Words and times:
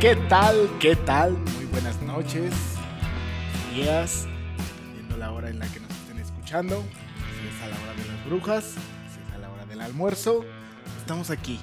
¿Qué 0.00 0.16
tal? 0.16 0.78
¿Qué 0.80 0.96
tal? 0.96 1.32
Muy 1.36 1.66
buenas 1.66 2.00
noches, 2.00 2.54
días, 3.74 4.26
dependiendo 4.56 5.18
la 5.18 5.30
hora 5.30 5.50
en 5.50 5.58
la 5.58 5.70
que 5.70 5.78
nos 5.78 5.90
estén 5.90 6.18
escuchando. 6.18 6.82
Si 7.38 7.46
es 7.46 7.62
a 7.62 7.68
la 7.68 7.78
hora 7.78 7.92
de 7.92 8.08
las 8.08 8.24
brujas, 8.24 8.64
si 8.64 9.20
es 9.20 9.34
a 9.34 9.36
la 9.36 9.50
hora 9.50 9.66
del 9.66 9.82
almuerzo. 9.82 10.46
Estamos 10.96 11.28
aquí, 11.28 11.60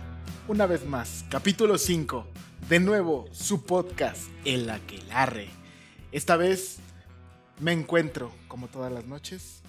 una 0.48 0.68
vez 0.68 0.86
más, 0.86 1.26
capítulo 1.32 1.80
5. 1.80 2.28
De 2.70 2.80
nuevo, 2.80 3.26
su 3.32 3.66
podcast, 3.66 4.28
El 4.46 4.70
Aquelarre. 4.70 5.50
Esta 6.12 6.38
vez 6.38 6.78
me 7.60 7.72
encuentro, 7.72 8.32
como 8.48 8.68
todas 8.68 8.92
las 8.92 9.06
noches, 9.08 9.64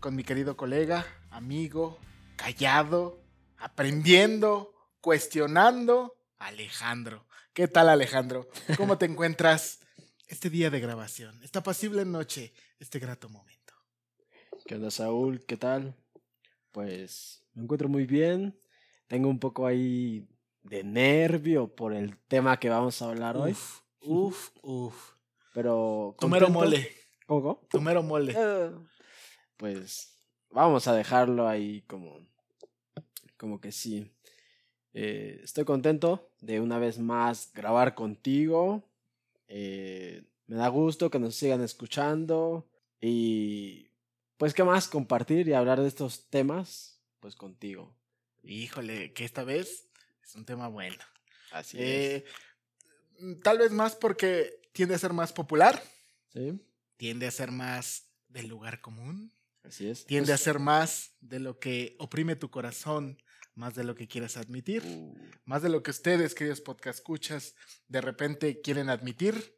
con 0.00 0.16
mi 0.16 0.24
querido 0.24 0.56
colega, 0.56 1.04
amigo, 1.30 1.98
callado, 2.36 3.20
aprendiendo, 3.58 4.72
cuestionando, 5.02 6.14
Alejandro. 6.38 7.25
¿Qué 7.56 7.68
tal 7.68 7.88
Alejandro? 7.88 8.46
¿Cómo 8.76 8.98
te 8.98 9.06
encuentras 9.06 9.80
este 10.28 10.50
día 10.50 10.68
de 10.68 10.78
grabación, 10.78 11.42
esta 11.42 11.62
pasible 11.62 12.04
noche, 12.04 12.52
este 12.78 12.98
grato 12.98 13.30
momento? 13.30 13.72
¿Qué 14.66 14.74
onda, 14.74 14.90
Saúl? 14.90 15.42
¿Qué 15.46 15.56
tal? 15.56 15.96
Pues 16.70 17.46
me 17.54 17.62
encuentro 17.62 17.88
muy 17.88 18.04
bien. 18.04 18.60
Tengo 19.06 19.30
un 19.30 19.38
poco 19.38 19.66
ahí 19.66 20.28
de 20.64 20.84
nervio 20.84 21.74
por 21.74 21.94
el 21.94 22.18
tema 22.28 22.58
que 22.60 22.68
vamos 22.68 23.00
a 23.00 23.08
hablar 23.08 23.38
hoy. 23.38 23.52
Uf, 23.52 23.80
uf, 24.02 24.50
uf. 24.62 25.12
Pero. 25.54 26.14
Tu 26.20 26.28
mero 26.28 26.48
contento. 26.48 26.66
mole, 26.66 26.92
¿Cómo? 27.26 27.66
tu 27.70 27.80
mero 27.80 28.02
mole. 28.02 28.34
Eh, 28.36 28.70
Pues 29.56 30.12
vamos 30.50 30.86
a 30.88 30.94
dejarlo 30.94 31.48
ahí 31.48 31.80
como. 31.88 32.20
Como 33.38 33.62
que 33.62 33.72
sí. 33.72 34.12
Eh, 34.98 35.40
estoy 35.44 35.66
contento 35.66 36.30
de 36.40 36.58
una 36.58 36.78
vez 36.78 36.98
más 36.98 37.50
grabar 37.52 37.94
contigo. 37.94 38.82
Eh, 39.46 40.24
me 40.46 40.56
da 40.56 40.68
gusto 40.68 41.10
que 41.10 41.18
nos 41.18 41.34
sigan 41.36 41.60
escuchando. 41.62 42.66
Y 42.98 43.90
pues, 44.38 44.54
¿qué 44.54 44.64
más? 44.64 44.88
Compartir 44.88 45.48
y 45.48 45.52
hablar 45.52 45.82
de 45.82 45.88
estos 45.88 46.30
temas, 46.30 46.98
pues 47.20 47.36
contigo. 47.36 47.94
Híjole, 48.42 49.12
que 49.12 49.26
esta 49.26 49.44
vez 49.44 49.86
es 50.24 50.34
un 50.34 50.46
tema 50.46 50.68
bueno. 50.68 51.04
Así 51.52 51.76
Eh, 51.78 52.24
tal 53.42 53.58
vez 53.58 53.72
más 53.72 53.96
porque 53.96 54.62
tiende 54.72 54.94
a 54.94 54.98
ser 54.98 55.12
más 55.12 55.30
popular, 55.30 55.74
es. 55.74 56.32
Sí, 56.32 56.58
tiende 56.96 57.26
a 57.26 57.30
ser 57.30 57.50
más 57.50 58.08
del 58.28 58.48
lugar 58.48 58.80
común, 58.80 59.30
así 59.62 59.88
es. 59.88 60.06
tiende 60.06 60.32
a 60.32 60.36
Pues, 60.36 60.42
ser 60.42 60.58
más 60.58 61.12
de 61.20 61.38
lo 61.40 61.58
que 61.58 61.96
oprime 61.98 62.34
tu 62.36 62.50
corazón, 62.50 63.18
más 63.56 63.74
de 63.74 63.82
lo 63.84 63.94
que 63.94 64.06
quieres 64.06 64.36
admitir. 64.36 64.82
uh, 64.84 65.16
más 65.44 65.62
de 65.62 65.68
lo 65.70 65.82
que 65.82 65.90
ustedes, 65.90 66.34
queridos 66.34 66.60
podcast 66.60 66.98
escuchas, 67.00 67.54
de 67.88 68.00
repente 68.00 68.60
quieren 68.60 68.88
admitir. 68.88 69.56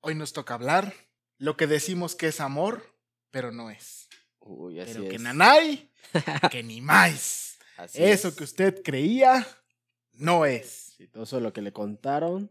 Hoy 0.00 0.14
nos 0.14 0.32
toca 0.32 0.54
hablar 0.54 0.92
lo 1.38 1.56
que 1.56 1.66
decimos 1.66 2.16
que 2.16 2.28
es 2.28 2.40
amor, 2.40 2.96
pero 3.30 3.52
no 3.52 3.70
es. 3.70 4.08
uy, 4.40 4.80
así 4.80 4.94
Pero 4.94 5.08
que 5.08 5.16
es. 5.16 5.22
nanay, 5.22 5.90
que 6.50 6.62
ni 6.62 6.80
más. 6.80 7.58
Así 7.76 8.02
Eso 8.02 8.28
es. 8.28 8.34
que 8.36 8.44
usted 8.44 8.82
creía, 8.82 9.46
no 10.14 10.46
es. 10.46 10.94
Sí, 10.96 11.06
todo 11.08 11.24
eso 11.24 11.40
lo 11.40 11.52
que 11.52 11.60
le 11.62 11.72
contaron, 11.72 12.50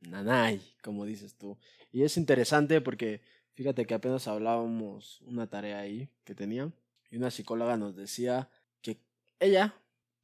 nanay, 0.00 0.60
como 0.82 1.04
dices 1.04 1.36
tú. 1.36 1.58
Y 1.92 2.02
es 2.04 2.16
interesante 2.16 2.80
porque 2.80 3.20
fíjate 3.54 3.86
que 3.86 3.94
apenas 3.94 4.26
hablábamos 4.28 5.20
una 5.22 5.48
tarea 5.48 5.78
ahí 5.80 6.08
que 6.24 6.34
tenía 6.34 6.72
y 7.10 7.16
una 7.16 7.30
psicóloga 7.30 7.76
nos 7.76 7.94
decía 7.96 8.48
que 8.80 9.00
ella, 9.40 9.74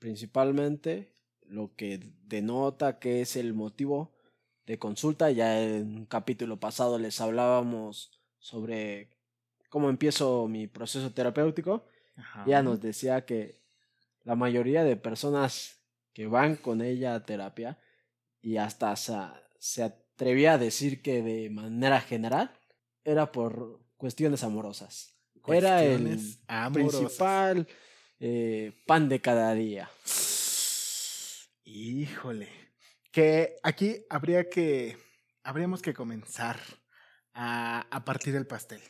principalmente, 0.00 1.12
lo 1.46 1.76
que 1.76 2.00
denota 2.24 2.98
que 2.98 3.20
es 3.20 3.36
el 3.36 3.54
motivo 3.54 4.12
de 4.66 4.78
consulta, 4.78 5.30
ya 5.30 5.62
en 5.62 5.94
un 5.94 6.06
capítulo 6.06 6.58
pasado 6.58 6.98
les 6.98 7.20
hablábamos 7.20 8.18
sobre 8.38 9.10
cómo 9.68 9.88
empiezo 9.90 10.48
mi 10.48 10.66
proceso 10.66 11.12
terapéutico. 11.12 11.84
Ella 12.46 12.62
nos 12.62 12.80
decía 12.80 13.24
que 13.24 13.60
la 14.24 14.34
mayoría 14.34 14.82
de 14.84 14.96
personas 14.96 15.78
que 16.12 16.26
van 16.26 16.56
con 16.56 16.82
ella 16.82 17.14
a 17.14 17.24
terapia 17.24 17.78
y 18.42 18.56
hasta 18.56 18.96
se, 18.96 19.14
se 19.58 19.82
atrevía 19.82 20.54
a 20.54 20.58
decir 20.58 21.02
que 21.02 21.22
de 21.22 21.50
manera 21.50 22.00
general 22.00 22.50
era 23.04 23.32
por 23.32 23.80
cuestiones 23.96 24.44
amorosas. 24.44 25.16
era 25.46 25.84
el 25.84 26.18
amorosas. 26.46 27.00
principal 27.00 27.68
eh, 28.20 28.72
pan 28.86 29.08
de 29.08 29.20
cada 29.20 29.54
día. 29.54 29.90
Híjole. 31.64 32.48
Que 33.12 33.56
aquí 33.62 34.04
habría 34.08 34.48
que. 34.48 34.96
Habríamos 35.42 35.82
que 35.82 35.94
comenzar 35.94 36.60
a, 37.32 37.80
a 37.90 38.04
partir 38.04 38.32
del 38.34 38.46
pastel. 38.46 38.80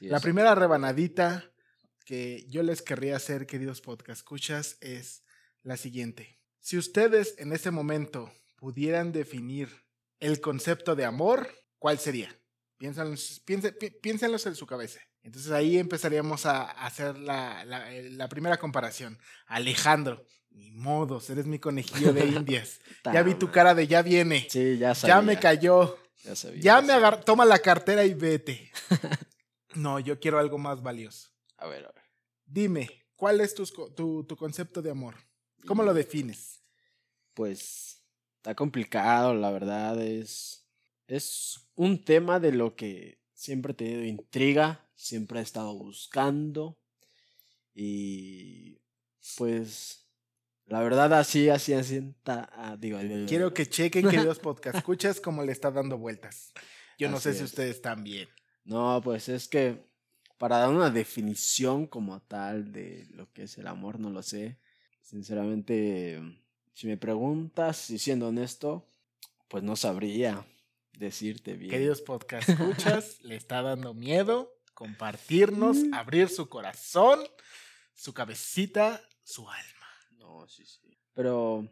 La 0.00 0.18
primera 0.20 0.54
rebanadita 0.54 1.52
que 2.04 2.44
yo 2.48 2.62
les 2.64 2.82
querría 2.82 3.14
hacer, 3.16 3.46
queridos 3.46 3.80
podcast 3.80 4.18
escuchas, 4.18 4.78
es 4.80 5.22
la 5.62 5.76
siguiente. 5.76 6.40
Si 6.58 6.76
ustedes 6.76 7.36
en 7.38 7.52
este 7.52 7.70
momento 7.70 8.32
pudieran 8.56 9.12
definir 9.12 9.68
el 10.18 10.40
concepto 10.40 10.96
de 10.96 11.04
amor, 11.04 11.48
¿cuál 11.78 11.98
sería? 11.98 12.36
Piénsenlo, 12.78 13.14
piense- 13.46 13.72
pi- 13.72 13.90
piénsenlos 13.90 14.46
en 14.46 14.56
su 14.56 14.66
cabeza. 14.66 15.00
Entonces 15.22 15.52
ahí 15.52 15.78
empezaríamos 15.78 16.46
a 16.46 16.62
hacer 16.70 17.16
la, 17.18 17.64
la- 17.64 17.92
eh, 17.94 18.10
la 18.10 18.28
primera 18.28 18.58
comparación. 18.58 19.18
Alejandro, 19.46 20.24
ni 20.50 20.70
modos, 20.72 21.30
eres 21.30 21.46
mi 21.46 21.58
conejillo 21.58 22.12
de 22.12 22.26
indias. 22.26 22.80
ya 23.04 23.22
vi 23.22 23.34
tu 23.34 23.50
cara 23.50 23.74
de 23.74 23.86
ya 23.86 24.02
viene. 24.02 24.46
Sí, 24.50 24.78
ya 24.78 24.94
sabía. 24.94 25.16
ya 25.16 25.22
me 25.22 25.38
cayó. 25.38 25.98
Ya, 26.24 26.36
sabía, 26.36 26.60
Ya 26.60 26.80
me 26.82 26.92
agarró. 26.92 27.20
Toma 27.20 27.44
la 27.44 27.58
cartera 27.58 28.04
y 28.04 28.14
vete. 28.14 28.70
no, 29.74 29.98
yo 30.00 30.18
quiero 30.20 30.38
algo 30.38 30.58
más 30.58 30.82
valioso. 30.82 31.28
A 31.56 31.66
ver, 31.66 31.84
a 31.86 31.92
ver. 31.92 32.02
Dime, 32.44 33.06
¿cuál 33.16 33.40
es 33.40 33.54
co- 33.72 33.92
tu, 33.92 34.24
tu 34.24 34.36
concepto 34.36 34.82
de 34.82 34.90
amor? 34.90 35.14
¿Cómo 35.66 35.82
lo 35.84 35.94
defines? 35.94 36.62
Pues 37.34 38.02
está 38.36 38.54
complicado, 38.54 39.34
la 39.34 39.50
verdad. 39.50 40.00
Es, 40.00 40.66
es 41.06 41.60
un 41.74 42.04
tema 42.04 42.40
de 42.40 42.52
lo 42.52 42.74
que 42.76 43.20
siempre 43.32 43.72
he 43.72 43.74
tenido 43.76 44.04
intriga, 44.04 44.86
siempre 45.02 45.40
he 45.40 45.42
estado 45.42 45.74
buscando. 45.74 46.78
Y 47.74 48.78
pues 49.36 50.06
la 50.66 50.80
verdad 50.80 51.12
así, 51.14 51.48
así, 51.48 51.72
así. 51.72 52.14
ta- 52.22 52.48
ah, 52.52 52.76
digo, 52.78 52.98
Quiero 53.26 53.52
que 53.52 53.66
chequen, 53.66 54.08
queridos 54.08 54.38
podcast 54.38 54.76
escuchas, 54.76 55.20
cómo 55.20 55.42
le 55.42 55.52
está 55.52 55.70
dando 55.70 55.98
vueltas. 55.98 56.52
Yo 56.98 57.10
no 57.10 57.18
sé 57.18 57.32
si 57.32 57.40
es. 57.40 57.44
ustedes 57.46 57.82
también. 57.82 58.28
No, 58.64 59.00
pues 59.02 59.28
es 59.28 59.48
que 59.48 59.84
para 60.38 60.58
dar 60.58 60.68
una 60.68 60.90
definición 60.90 61.86
como 61.86 62.20
tal 62.22 62.70
de 62.72 63.06
lo 63.10 63.30
que 63.32 63.44
es 63.44 63.58
el 63.58 63.66
amor, 63.66 63.98
no 63.98 64.10
lo 64.10 64.22
sé. 64.22 64.58
Sinceramente, 65.00 66.20
si 66.74 66.86
me 66.86 66.96
preguntas, 66.96 67.90
y 67.90 67.98
siendo 67.98 68.28
honesto, 68.28 68.86
pues 69.48 69.64
no 69.64 69.74
sabría 69.74 70.46
decirte 70.96 71.54
bien. 71.54 71.70
Queridos 71.70 72.02
podcast 72.02 72.48
escuchas, 72.48 73.20
le 73.22 73.34
está 73.34 73.62
dando 73.62 73.94
miedo 73.94 74.61
compartirnos, 74.74 75.78
Mm. 75.78 75.94
abrir 75.94 76.28
su 76.28 76.48
corazón, 76.48 77.20
su 77.94 78.12
cabecita, 78.14 79.02
su 79.22 79.48
alma. 79.48 79.86
No, 80.18 80.46
sí, 80.48 80.64
sí. 80.64 80.96
Pero, 81.14 81.68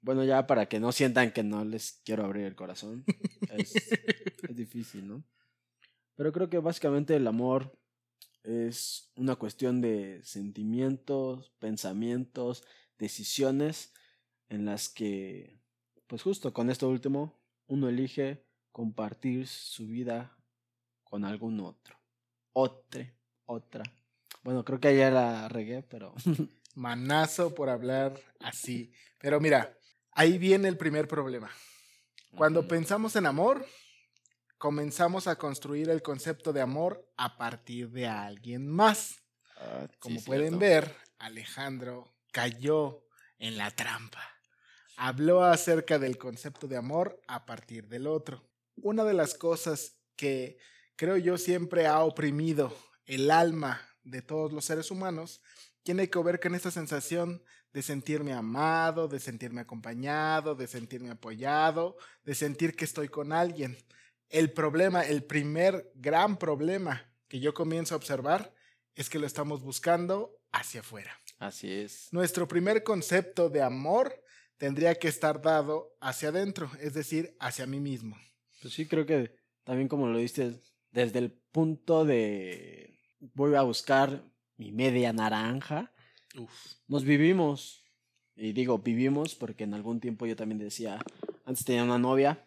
bueno, 0.00 0.24
ya 0.24 0.46
para 0.46 0.66
que 0.66 0.80
no 0.80 0.92
sientan 0.92 1.32
que 1.32 1.42
no 1.42 1.64
les 1.64 2.00
quiero 2.04 2.24
abrir 2.24 2.44
el 2.46 2.54
corazón, 2.54 3.04
es, 3.50 3.74
es 4.50 4.56
difícil, 4.56 5.06
¿no? 5.08 5.24
Pero 6.16 6.32
creo 6.32 6.48
que 6.48 6.58
básicamente 6.58 7.16
el 7.16 7.26
amor 7.26 7.76
es 8.44 9.10
una 9.16 9.36
cuestión 9.36 9.80
de 9.80 10.20
sentimientos, 10.22 11.50
pensamientos, 11.58 12.62
decisiones 12.98 13.92
en 14.48 14.66
las 14.66 14.88
que, 14.88 15.58
pues 16.06 16.22
justo 16.22 16.52
con 16.52 16.70
esto 16.70 16.88
último, 16.88 17.34
uno 17.66 17.88
elige 17.88 18.44
compartir 18.70 19.46
su 19.48 19.86
vida 19.86 20.36
con 21.02 21.24
algún 21.24 21.58
otro. 21.60 21.96
Otra, 22.54 23.12
otra. 23.46 23.82
Bueno, 24.42 24.64
creo 24.64 24.80
que 24.80 24.96
ya 24.96 25.10
la 25.10 25.48
regué, 25.48 25.82
pero... 25.82 26.14
Manazo 26.74 27.54
por 27.54 27.68
hablar 27.68 28.20
así. 28.40 28.92
Pero 29.20 29.38
mira, 29.40 29.76
ahí 30.12 30.38
viene 30.38 30.68
el 30.68 30.76
primer 30.76 31.06
problema. 31.06 31.50
Cuando 32.36 32.66
pensamos 32.66 33.14
en 33.14 33.26
amor, 33.26 33.64
comenzamos 34.58 35.28
a 35.28 35.36
construir 35.36 35.88
el 35.88 36.02
concepto 36.02 36.52
de 36.52 36.60
amor 36.60 37.08
a 37.16 37.36
partir 37.36 37.90
de 37.90 38.08
alguien 38.08 38.66
más. 38.66 39.22
Ah, 39.56 39.86
sí, 39.88 39.96
Como 40.00 40.14
cierto. 40.16 40.26
pueden 40.26 40.58
ver, 40.58 40.96
Alejandro 41.18 42.16
cayó 42.32 43.06
en 43.38 43.56
la 43.56 43.70
trampa. 43.70 44.22
Habló 44.96 45.44
acerca 45.44 45.98
del 45.98 46.18
concepto 46.18 46.66
de 46.66 46.76
amor 46.76 47.20
a 47.28 47.46
partir 47.46 47.88
del 47.88 48.06
otro. 48.06 48.48
Una 48.76 49.04
de 49.04 49.14
las 49.14 49.34
cosas 49.34 50.00
que 50.16 50.58
creo 50.96 51.16
yo 51.16 51.38
siempre 51.38 51.86
ha 51.86 52.00
oprimido 52.00 52.76
el 53.06 53.30
alma 53.30 53.80
de 54.02 54.22
todos 54.22 54.52
los 54.52 54.64
seres 54.64 54.90
humanos 54.90 55.40
tiene 55.84 56.08
que 56.08 56.18
ver 56.18 56.40
con 56.40 56.54
esta 56.54 56.70
sensación 56.70 57.42
de 57.72 57.82
sentirme 57.82 58.32
amado, 58.32 59.06
de 59.06 59.20
sentirme 59.20 59.60
acompañado, 59.60 60.54
de 60.54 60.66
sentirme 60.66 61.10
apoyado, 61.10 61.96
de 62.24 62.34
sentir 62.34 62.74
que 62.74 62.84
estoy 62.84 63.08
con 63.08 63.32
alguien. 63.32 63.76
El 64.28 64.52
problema, 64.52 65.02
el 65.02 65.24
primer 65.24 65.92
gran 65.94 66.38
problema 66.38 67.06
que 67.28 67.40
yo 67.40 67.52
comienzo 67.52 67.94
a 67.94 67.98
observar 67.98 68.54
es 68.94 69.10
que 69.10 69.18
lo 69.18 69.26
estamos 69.26 69.62
buscando 69.62 70.40
hacia 70.52 70.80
afuera. 70.80 71.18
Así 71.38 71.70
es. 71.70 72.08
Nuestro 72.12 72.48
primer 72.48 72.82
concepto 72.82 73.50
de 73.50 73.60
amor 73.60 74.24
tendría 74.56 74.94
que 74.94 75.08
estar 75.08 75.42
dado 75.42 75.96
hacia 76.00 76.30
adentro, 76.30 76.70
es 76.80 76.94
decir, 76.94 77.36
hacia 77.40 77.66
mí 77.66 77.80
mismo. 77.80 78.16
Pues 78.62 78.72
sí, 78.72 78.86
creo 78.86 79.04
que 79.04 79.36
también 79.64 79.88
como 79.88 80.06
lo 80.06 80.18
diste, 80.18 80.60
desde 80.94 81.18
el 81.18 81.30
punto 81.32 82.04
de 82.04 82.98
voy 83.34 83.54
a 83.56 83.62
buscar 83.62 84.22
mi 84.56 84.70
media 84.72 85.12
naranja, 85.12 85.92
nos 86.88 87.04
vivimos. 87.04 87.82
Y 88.36 88.52
digo 88.52 88.78
vivimos 88.78 89.34
porque 89.34 89.64
en 89.64 89.74
algún 89.74 90.00
tiempo 90.00 90.26
yo 90.26 90.34
también 90.36 90.58
decía, 90.58 90.98
antes 91.44 91.64
tenía 91.64 91.84
una 91.84 91.98
novia 91.98 92.44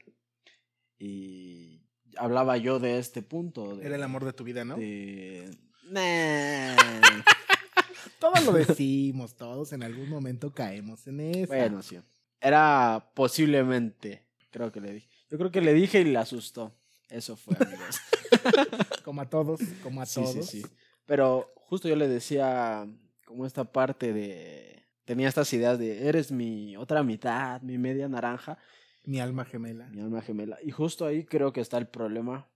y 0.99 1.81
hablaba 2.17 2.57
yo 2.57 2.79
de 2.79 2.97
este 2.99 3.21
punto. 3.21 3.75
De, 3.77 3.85
Era 3.85 3.95
el 3.95 4.03
amor 4.03 4.25
de 4.25 4.33
tu 4.33 4.43
vida, 4.43 4.65
¿no? 4.65 4.75
de- 4.77 5.49
Nah. 5.89 6.75
Todos 8.19 8.45
lo 8.45 8.51
decimos, 8.53 9.35
todos 9.35 9.71
en 9.73 9.83
algún 9.83 10.09
momento 10.09 10.51
caemos 10.53 11.05
en 11.07 11.19
eso. 11.21 11.47
bueno, 11.47 11.81
sí. 11.81 11.97
Era 12.41 13.11
posiblemente, 13.13 14.25
creo 14.51 14.71
que 14.71 14.81
le 14.81 14.93
dije. 14.93 15.09
Yo 15.29 15.37
creo 15.37 15.51
que 15.51 15.61
le 15.61 15.73
dije 15.73 16.01
y 16.01 16.05
le 16.05 16.17
asustó. 16.17 16.76
Eso 17.09 17.35
fue, 17.37 17.55
amigos. 17.59 17.99
Como 19.03 19.21
a 19.21 19.29
todos, 19.29 19.61
como 19.83 20.01
a 20.01 20.05
Sí, 20.05 20.21
todos. 20.21 20.33
sí, 20.45 20.61
sí. 20.61 20.67
Pero 21.05 21.53
justo 21.55 21.87
yo 21.87 21.95
le 21.95 22.07
decía 22.07 22.87
como 23.25 23.45
esta 23.45 23.63
parte 23.71 24.11
de... 24.13 24.85
Tenía 25.05 25.29
estas 25.29 25.51
ideas 25.53 25.79
de, 25.79 26.07
eres 26.09 26.31
mi 26.33 26.75
otra 26.75 27.01
mitad, 27.03 27.61
mi 27.61 27.77
media 27.77 28.09
naranja, 28.09 28.57
Mi 29.05 29.21
alma 29.21 29.45
gemela. 29.45 29.87
mi 29.87 30.01
alma 30.01 30.21
gemela. 30.21 30.57
Y 30.61 30.71
justo 30.71 31.05
ahí 31.05 31.23
creo 31.23 31.53
que 31.53 31.61
está 31.61 31.77
el 31.77 31.87
problema, 31.87 32.49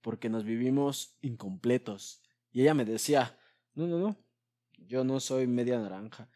porque 0.00 0.28
nos 0.28 0.42
vivimos 0.42 1.16
incompletos. 1.22 2.22
Y 2.50 2.62
ella 2.62 2.74
me 2.74 2.84
decía, 2.84 3.38
no, 3.74 3.86
no, 3.86 3.98
no, 4.00 4.16
yo 4.78 5.04
no 5.04 5.20
soy 5.20 5.46
media 5.46 5.78
naranja. 5.78 6.28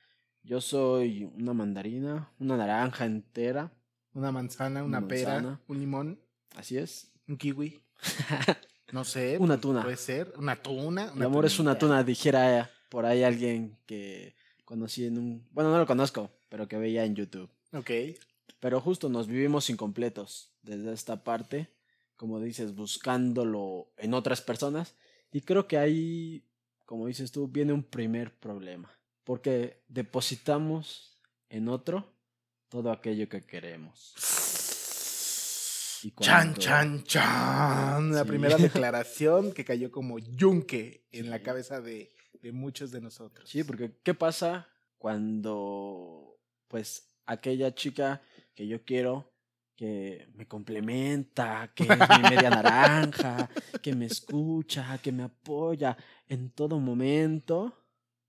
Yo 0.45 0.61
soy 0.61 1.25
una 1.25 1.53
mandarina, 1.53 2.31
una 2.39 2.57
naranja 2.57 3.05
entera. 3.05 3.73
Una 4.15 4.31
manzana, 4.31 4.85
Una 4.85 4.99
una, 4.99 5.09
pera, 5.09 5.61
un 5.67 5.81
limón, 5.81 6.21
Así 6.55 6.79
es. 6.79 7.13
Un 7.29 7.37
kiwi. 7.37 7.81
No 8.93 9.05
sé. 9.05 9.37
Una 9.39 9.55
pues, 9.55 9.61
tuna. 9.61 9.83
Puede 9.83 9.97
ser. 9.97 10.33
Una 10.37 10.57
tuna. 10.57 11.07
El 11.07 11.17
una 11.17 11.27
amor 11.27 11.45
es 11.45 11.59
una 11.59 11.77
tuna, 11.77 12.05
dijera 12.05 12.71
por 12.89 13.05
ahí 13.05 13.23
alguien 13.23 13.77
que 13.87 14.37
conocí 14.65 15.05
en 15.05 15.19
un... 15.19 15.49
Bueno, 15.51 15.71
no 15.71 15.79
lo 15.79 15.87
conozco, 15.87 16.31
pero 16.49 16.69
que 16.69 16.79
veía 16.79 17.05
en 17.05 17.17
YouTube. 17.17 17.51
Ok. 17.73 17.91
Pero 18.61 18.81
justo 18.81 19.09
nos 19.09 19.27
vivimos 19.27 19.71
incompletos 19.71 20.53
desde 20.63 20.93
esta 20.93 21.25
parte, 21.25 21.69
como 22.17 22.41
dices, 22.41 22.75
buscándolo 22.75 23.93
en 23.97 24.15
otras 24.15 24.41
personas. 24.41 24.95
Y 25.33 25.41
creo 25.41 25.67
que 25.67 25.79
ahí, 25.79 26.45
como 26.85 27.07
dices 27.07 27.33
tú, 27.33 27.49
viene 27.49 27.73
un 27.73 27.83
primer 27.83 28.33
problema. 28.39 28.91
Porque 29.25 29.83
depositamos 29.89 31.19
en 31.49 31.69
otro 31.69 32.13
todo 32.69 32.93
aquello 32.93 33.29
que 33.29 33.43
queremos. 33.43 34.15
Y 36.07 36.13
Chan, 36.13 36.55
cuando- 36.55 36.61
chan, 36.61 37.03
chan. 37.03 38.13
La 38.13 38.23
Sí. 38.23 38.29
primera 38.29 38.57
declaración 38.85 39.53
que 39.53 39.65
cayó 39.65 39.91
como 39.91 40.21
yunque 40.21 41.05
en 41.11 41.31
la 41.31 41.43
cabeza 41.43 41.81
de, 41.81 42.13
de 42.43 42.53
muchos 42.53 42.93
de 42.93 43.01
nosotros. 43.01 43.49
Sí, 43.51 43.65
porque 43.65 43.99
¿qué 44.05 44.15
pasa 44.15 44.69
cuando, 44.99 46.39
pues, 46.69 47.09
aquella 47.27 47.75
chica 47.75 48.23
que 48.55 48.69
yo 48.69 48.85
quiero, 48.85 49.33
que 49.75 50.29
me 50.35 50.47
complementa, 50.47 51.73
que 51.75 51.83
es 51.83 51.89
mi 51.91 52.31
media 52.31 52.51
naranja, 52.51 53.51
que 53.83 53.93
me 53.95 54.07
escucha, 54.07 54.99
que 54.99 55.11
me 55.11 55.25
apoya 55.25 55.97
en 56.29 56.51
todo 56.51 56.79
momento, 56.79 57.85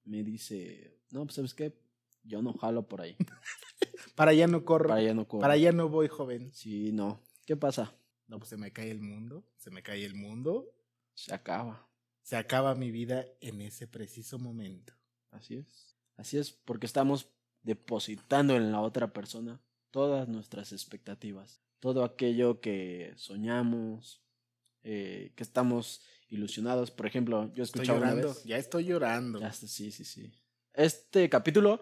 me 0.05 0.23
dice, 0.23 0.99
no, 1.11 1.23
pues, 1.25 1.35
¿sabes 1.35 1.53
qué? 1.53 1.77
Yo 2.23 2.41
no 2.41 2.53
jalo 2.53 2.87
por 2.87 3.01
ahí. 3.01 3.15
Para 4.15 4.31
allá 4.31 4.47
no 4.47 4.65
corro. 4.65 4.89
Para 4.89 4.99
allá 5.01 5.13
no 5.13 5.27
corro. 5.27 5.41
Para 5.41 5.53
allá 5.53 5.71
no 5.71 5.89
voy, 5.89 6.07
joven. 6.07 6.51
Sí, 6.51 6.91
no. 6.91 7.21
¿Qué 7.47 7.55
pasa? 7.55 7.95
No, 8.27 8.37
pues 8.39 8.49
se 8.49 8.57
me 8.57 8.71
cae 8.73 8.91
el 8.91 8.99
mundo. 9.01 9.43
Se 9.57 9.71
me 9.71 9.81
cae 9.81 10.03
el 10.05 10.13
mundo. 10.15 10.75
Se 11.15 11.33
acaba. 11.33 11.89
Se 12.21 12.35
acaba 12.35 12.75
mi 12.75 12.91
vida 12.91 13.25
en 13.39 13.61
ese 13.61 13.87
preciso 13.87 14.37
momento. 14.37 14.93
Así 15.31 15.55
es. 15.55 15.95
Así 16.17 16.37
es, 16.37 16.51
porque 16.51 16.85
estamos 16.85 17.29
depositando 17.63 18.55
en 18.57 18.71
la 18.71 18.81
otra 18.81 19.13
persona 19.13 19.61
todas 19.91 20.27
nuestras 20.27 20.73
expectativas, 20.73 21.61
todo 21.79 22.03
aquello 22.03 22.59
que 22.59 23.13
soñamos, 23.15 24.21
eh, 24.83 25.31
que 25.37 25.43
estamos 25.43 26.01
ilusionados. 26.27 26.91
Por 26.91 27.05
ejemplo, 27.07 27.45
yo 27.53 27.63
Estoy 27.63 27.81
escuchaba 27.83 27.99
una 27.99 28.09
llorando. 28.09 28.27
vez- 28.33 28.43
Ya 28.43 28.57
estoy 28.57 28.83
llorando. 28.85 29.39
Ya 29.39 29.47
está, 29.47 29.67
sí, 29.67 29.91
sí, 29.91 30.03
sí. 30.03 30.33
Este 30.73 31.29
capítulo 31.29 31.81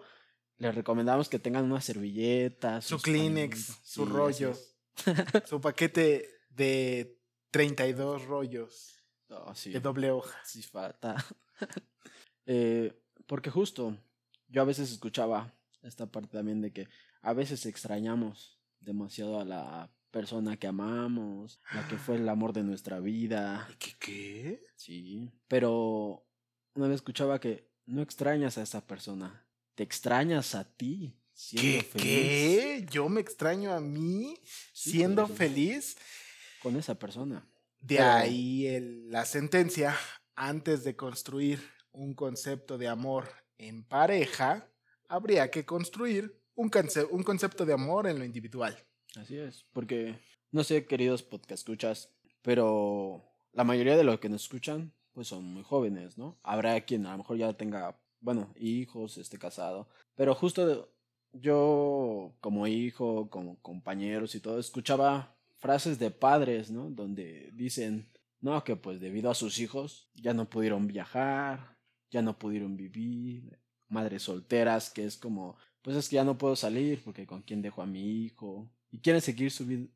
les 0.58 0.74
recomendamos 0.74 1.28
que 1.28 1.38
tengan 1.40 1.64
una 1.64 1.80
servilleta, 1.80 2.80
Su 2.82 2.98
Kleenex, 3.00 3.80
su 3.82 4.04
Sí, 4.06 4.10
rollo. 4.12 4.54
Su 5.46 5.60
paquete 5.60 6.28
de 6.50 7.18
32 7.50 8.24
rollos 8.26 9.02
No, 9.28 9.54
sí. 9.54 9.70
de 9.70 9.80
doble 9.80 10.10
hoja. 10.10 10.38
Sí, 10.44 10.62
falta. 10.62 11.16
Eh, 12.48 12.92
porque 13.26 13.50
justo, 13.50 13.96
yo 14.46 14.62
a 14.62 14.64
veces 14.64 14.92
escuchaba 14.92 15.52
esta 15.82 16.06
parte 16.06 16.36
también 16.36 16.60
de 16.60 16.72
que 16.72 16.88
a 17.22 17.32
veces 17.32 17.66
extrañamos 17.66 18.60
demasiado 18.78 19.40
a 19.40 19.44
la 19.44 19.90
persona 20.12 20.56
que 20.56 20.68
amamos, 20.68 21.60
la 21.74 21.88
que 21.88 21.96
fue 21.96 22.14
el 22.16 22.28
amor 22.28 22.52
de 22.52 22.62
nuestra 22.62 23.00
vida. 23.00 23.68
¿Qué 23.80 23.96
qué? 23.98 24.66
Sí. 24.76 25.28
Pero 25.48 26.24
una 26.74 26.86
vez 26.86 26.96
escuchaba 26.96 27.40
que 27.40 27.68
no 27.84 28.00
extrañas 28.00 28.58
a 28.58 28.62
esa 28.62 28.86
persona, 28.86 29.46
te 29.74 29.82
extrañas 29.82 30.54
a 30.54 30.64
ti. 30.76 31.18
Siendo 31.38 31.78
¿Qué 31.78 31.82
feliz 31.84 32.04
qué? 32.06 32.86
Yo 32.90 33.08
me 33.10 33.20
extraño 33.20 33.72
a 33.74 33.80
mí 33.80 34.38
Sí, 34.72 34.92
siendo 34.92 35.28
feliz. 35.28 35.96
Con 36.62 36.76
esa 36.76 36.98
persona. 36.98 37.46
De 37.80 37.96
Pero- 37.96 38.10
ahí 38.10 38.66
el- 38.66 39.10
la 39.10 39.26
sentencia, 39.26 39.94
antes 40.34 40.82
de 40.82 40.96
construir 40.96 41.60
un 41.92 42.14
concepto 42.14 42.78
de 42.78 42.88
amor 42.88 43.28
en 43.58 43.84
pareja, 43.84 44.68
habría 45.08 45.50
que 45.50 45.64
construir 45.66 46.40
un, 46.54 46.70
conce- 46.70 47.06
un 47.10 47.22
concepto 47.22 47.66
de 47.66 47.74
amor 47.74 48.06
en 48.06 48.18
lo 48.18 48.24
individual. 48.24 48.76
Así 49.14 49.36
es, 49.36 49.64
porque 49.72 50.18
no 50.50 50.64
sé, 50.64 50.86
queridos 50.86 51.22
podcast 51.22 51.52
escuchas, 51.60 52.10
pero 52.42 53.22
la 53.52 53.64
mayoría 53.64 53.96
de 53.96 54.04
los 54.04 54.20
que 54.20 54.28
nos 54.30 54.42
escuchan 54.44 54.94
pues 55.12 55.28
son 55.28 55.44
muy 55.44 55.62
jóvenes, 55.62 56.16
¿no? 56.18 56.38
Habrá 56.42 56.78
quien 56.82 57.06
a 57.06 57.12
lo 57.12 57.18
mejor 57.18 57.36
ya 57.38 57.52
tenga, 57.54 57.98
bueno, 58.20 58.52
hijos, 58.58 59.16
esté 59.18 59.38
casado, 59.38 59.88
pero 60.14 60.34
justo 60.34 60.94
yo 61.40 62.36
como 62.40 62.66
hijo, 62.66 63.28
como 63.30 63.60
compañeros 63.60 64.34
y 64.34 64.40
todo, 64.40 64.58
escuchaba 64.58 65.36
frases 65.56 65.98
de 65.98 66.10
padres, 66.10 66.70
¿no? 66.70 66.90
Donde 66.90 67.50
dicen, 67.54 68.08
no, 68.40 68.62
que 68.64 68.76
pues 68.76 69.00
debido 69.00 69.30
a 69.30 69.34
sus 69.34 69.58
hijos 69.58 70.10
ya 70.14 70.34
no 70.34 70.48
pudieron 70.48 70.86
viajar, 70.86 71.76
ya 72.10 72.22
no 72.22 72.38
pudieron 72.38 72.76
vivir, 72.76 73.58
madres 73.88 74.24
solteras, 74.24 74.90
que 74.90 75.04
es 75.04 75.16
como, 75.16 75.56
pues 75.82 75.96
es 75.96 76.08
que 76.08 76.16
ya 76.16 76.24
no 76.24 76.38
puedo 76.38 76.56
salir 76.56 77.02
porque 77.04 77.26
con 77.26 77.42
quién 77.42 77.62
dejo 77.62 77.82
a 77.82 77.86
mi 77.86 78.24
hijo, 78.24 78.70
y 78.90 79.00
quieren 79.00 79.20
seguir 79.20 79.52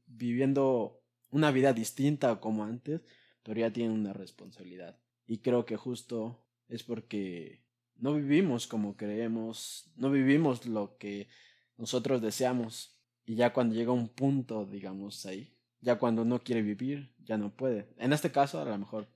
viviendo 0.06 1.02
una 1.30 1.50
vida 1.50 1.73
distinta 1.73 2.40
como 2.40 2.64
antes, 2.64 3.02
pero 3.42 3.61
ya 3.61 3.73
tienen 3.73 3.92
una 3.92 4.12
responsabilidad. 4.12 4.99
Y 5.26 5.38
creo 5.38 5.64
que 5.64 5.76
justo 5.76 6.44
es 6.68 6.82
porque 6.82 7.62
no 8.00 8.14
vivimos 8.14 8.66
como 8.66 8.97
creemos, 8.97 9.90
no 9.97 10.11
vivimos 10.11 10.66
lo 10.66 10.97
que 10.97 11.28
nosotros 11.76 12.21
deseamos. 12.21 12.99
Y 13.25 13.37
ya 13.37 13.52
cuando 13.52 13.75
llega 13.75 13.92
un 13.92 14.09
punto, 14.09 14.66
digamos, 14.66 15.25
ahí, 15.26 15.57
ya 15.80 15.99
cuando 15.99 16.25
no 16.25 16.42
quiere 16.42 16.62
vivir, 16.62 17.14
ya 17.19 17.37
no 17.37 17.54
puede. 17.54 17.92
En 17.99 18.12
este 18.12 18.33
caso, 18.33 18.61
a 18.61 18.64
lo 18.64 18.76
mejor, 18.76 19.09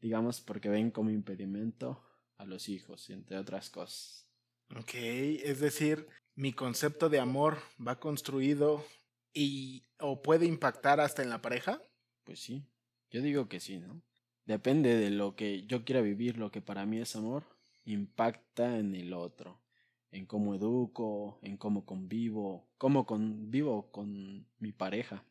digamos, 0.00 0.40
porque 0.40 0.68
ven 0.68 0.90
como 0.90 1.10
impedimento 1.10 2.02
a 2.36 2.44
los 2.44 2.68
hijos, 2.68 3.10
entre 3.10 3.38
otras 3.38 3.70
cosas. 3.70 4.28
Ok, 4.76 4.94
es 4.94 5.60
decir, 5.60 6.08
mi 6.34 6.52
concepto 6.52 7.08
de 7.08 7.20
amor 7.20 7.58
va 7.86 8.00
construido 8.00 8.84
y 9.32 9.86
o 9.98 10.22
puede 10.22 10.46
impactar 10.46 11.00
hasta 11.00 11.22
en 11.22 11.30
la 11.30 11.42
pareja. 11.42 11.82
Pues 12.24 12.40
sí, 12.40 12.66
yo 13.10 13.20
digo 13.20 13.48
que 13.48 13.60
sí, 13.60 13.78
¿no? 13.78 14.02
Depende 14.46 14.96
de 14.96 15.10
lo 15.10 15.36
que 15.36 15.66
yo 15.66 15.84
quiera 15.84 16.00
vivir, 16.00 16.38
lo 16.38 16.50
que 16.50 16.60
para 16.60 16.86
mí 16.86 16.98
es 16.98 17.16
amor, 17.16 17.53
impacta 17.84 18.78
en 18.78 18.94
el 18.94 19.12
otro, 19.12 19.62
en 20.10 20.26
cómo 20.26 20.54
educo, 20.54 21.38
en 21.42 21.56
cómo 21.56 21.84
convivo, 21.84 22.68
cómo 22.78 23.06
convivo 23.06 23.90
con 23.90 24.46
mi 24.58 24.72
pareja. 24.72 25.24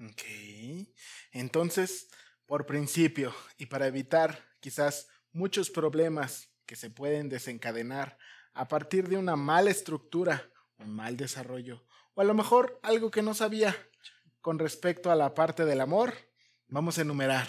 Ok, 0.00 0.22
entonces, 1.32 2.08
por 2.46 2.66
principio, 2.66 3.34
y 3.58 3.66
para 3.66 3.86
evitar 3.86 4.44
quizás 4.60 5.08
muchos 5.32 5.70
problemas 5.70 6.50
que 6.66 6.76
se 6.76 6.90
pueden 6.90 7.28
desencadenar 7.28 8.18
a 8.54 8.68
partir 8.68 9.08
de 9.08 9.16
una 9.16 9.36
mala 9.36 9.70
estructura, 9.70 10.50
un 10.78 10.90
mal 10.90 11.16
desarrollo, 11.16 11.84
o 12.14 12.20
a 12.20 12.24
lo 12.24 12.34
mejor 12.34 12.78
algo 12.82 13.10
que 13.10 13.22
no 13.22 13.34
sabía 13.34 13.74
con 14.40 14.58
respecto 14.58 15.10
a 15.10 15.16
la 15.16 15.34
parte 15.34 15.64
del 15.64 15.80
amor, 15.80 16.14
vamos 16.68 16.98
a 16.98 17.02
enumerar 17.02 17.48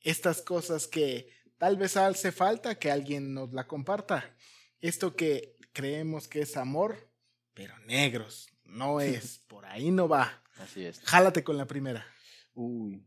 estas 0.00 0.42
cosas 0.42 0.86
que 0.86 1.28
tal 1.62 1.76
vez 1.76 1.96
hace 1.96 2.32
falta 2.32 2.76
que 2.76 2.90
alguien 2.90 3.34
nos 3.34 3.52
la 3.52 3.68
comparta. 3.68 4.34
Esto 4.80 5.14
que 5.14 5.56
creemos 5.72 6.26
que 6.26 6.40
es 6.40 6.56
amor, 6.56 7.08
pero 7.54 7.78
negros, 7.86 8.48
no 8.64 9.00
es, 9.00 9.38
por 9.46 9.64
ahí 9.66 9.92
no 9.92 10.08
va. 10.08 10.42
Así 10.56 10.84
es. 10.84 10.98
Jálate 11.04 11.44
con 11.44 11.56
la 11.56 11.68
primera. 11.68 12.04
Uy. 12.54 13.06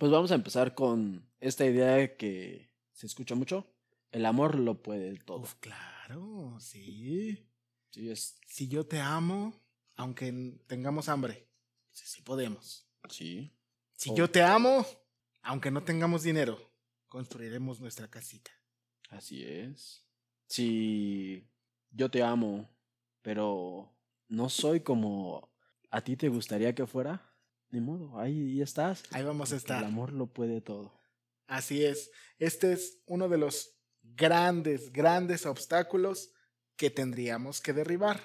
Pues 0.00 0.10
vamos 0.10 0.32
a 0.32 0.34
empezar 0.34 0.74
con 0.74 1.30
esta 1.38 1.64
idea 1.64 2.16
que 2.16 2.72
se 2.92 3.06
escucha 3.06 3.36
mucho. 3.36 3.72
El 4.10 4.26
amor 4.26 4.58
lo 4.58 4.82
puede 4.82 5.16
todo. 5.20 5.46
claro, 5.60 6.56
sí. 6.58 7.48
Sí, 7.90 8.10
es. 8.10 8.34
Si 8.48 8.66
yo 8.66 8.84
te 8.84 8.98
amo, 8.98 9.54
aunque 9.94 10.58
tengamos 10.66 11.08
hambre, 11.08 11.46
sí, 11.92 12.02
sí 12.04 12.20
podemos. 12.20 12.88
Sí. 13.08 13.54
Si 13.92 14.12
yo 14.12 14.28
te 14.28 14.42
amo, 14.42 14.84
aunque 15.40 15.70
no 15.70 15.84
tengamos 15.84 16.24
dinero, 16.24 16.73
construiremos 17.14 17.78
nuestra 17.78 18.10
casita. 18.10 18.50
Así 19.08 19.44
es. 19.44 20.04
Si 20.48 21.48
yo 21.92 22.10
te 22.10 22.24
amo, 22.24 22.68
pero 23.22 23.96
no 24.26 24.48
soy 24.48 24.80
como 24.80 25.54
a 25.92 26.00
ti 26.00 26.16
te 26.16 26.28
gustaría 26.28 26.74
que 26.74 26.88
fuera, 26.88 27.32
ni 27.70 27.80
modo, 27.80 28.18
ahí 28.18 28.60
estás. 28.60 29.04
Ahí 29.12 29.22
vamos 29.22 29.52
a 29.52 29.56
estar. 29.56 29.78
El 29.78 29.90
amor 29.90 30.12
lo 30.12 30.26
puede 30.26 30.60
todo. 30.60 30.92
Así 31.46 31.84
es. 31.84 32.10
Este 32.40 32.72
es 32.72 33.00
uno 33.06 33.28
de 33.28 33.38
los 33.38 33.78
grandes, 34.02 34.92
grandes 34.92 35.46
obstáculos 35.46 36.32
que 36.74 36.90
tendríamos 36.90 37.60
que 37.60 37.72
derribar. 37.72 38.20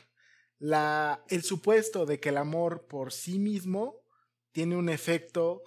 La, 0.58 1.24
el 1.28 1.44
supuesto 1.44 2.08
de 2.08 2.20
que 2.20 2.30
el 2.30 2.38
amor 2.38 2.88
por 2.88 3.14
sí 3.14 3.38
mismo 3.38 4.02
tiene 4.52 4.76
un 4.76 4.90
efecto 4.90 5.62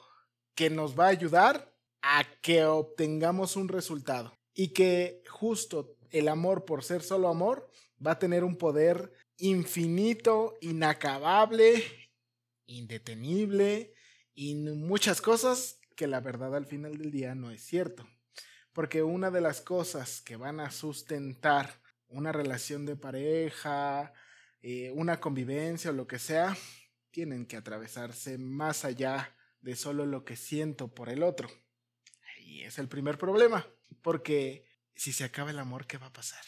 que 0.56 0.70
nos 0.70 0.98
va 0.98 1.04
a 1.04 1.10
ayudar 1.10 1.71
a 2.02 2.24
que 2.40 2.64
obtengamos 2.64 3.56
un 3.56 3.68
resultado 3.68 4.36
y 4.54 4.68
que 4.68 5.22
justo 5.28 5.96
el 6.10 6.28
amor 6.28 6.64
por 6.64 6.84
ser 6.84 7.02
solo 7.02 7.28
amor 7.28 7.70
va 8.04 8.12
a 8.12 8.18
tener 8.18 8.44
un 8.44 8.56
poder 8.56 9.12
infinito, 9.38 10.56
inacabable, 10.60 11.84
indetenible 12.66 13.94
y 14.34 14.54
muchas 14.54 15.20
cosas 15.20 15.80
que 15.96 16.06
la 16.06 16.20
verdad 16.20 16.54
al 16.56 16.66
final 16.66 16.98
del 16.98 17.10
día 17.10 17.34
no 17.34 17.50
es 17.50 17.62
cierto. 17.62 18.06
Porque 18.72 19.02
una 19.02 19.30
de 19.30 19.40
las 19.40 19.60
cosas 19.60 20.22
que 20.22 20.36
van 20.36 20.58
a 20.58 20.70
sustentar 20.70 21.80
una 22.08 22.32
relación 22.32 22.86
de 22.86 22.96
pareja, 22.96 24.12
eh, 24.62 24.92
una 24.94 25.20
convivencia 25.20 25.90
o 25.90 25.94
lo 25.94 26.06
que 26.06 26.18
sea, 26.18 26.56
tienen 27.10 27.46
que 27.46 27.56
atravesarse 27.56 28.38
más 28.38 28.84
allá 28.84 29.36
de 29.60 29.76
solo 29.76 30.06
lo 30.06 30.24
que 30.24 30.36
siento 30.36 30.94
por 30.94 31.08
el 31.08 31.22
otro. 31.22 31.48
Es 32.60 32.78
el 32.78 32.88
primer 32.88 33.16
problema, 33.16 33.66
porque 34.02 34.66
si 34.94 35.12
se 35.12 35.24
acaba 35.24 35.50
el 35.50 35.58
amor, 35.58 35.86
¿qué 35.86 35.96
va 35.96 36.06
a 36.06 36.12
pasar? 36.12 36.44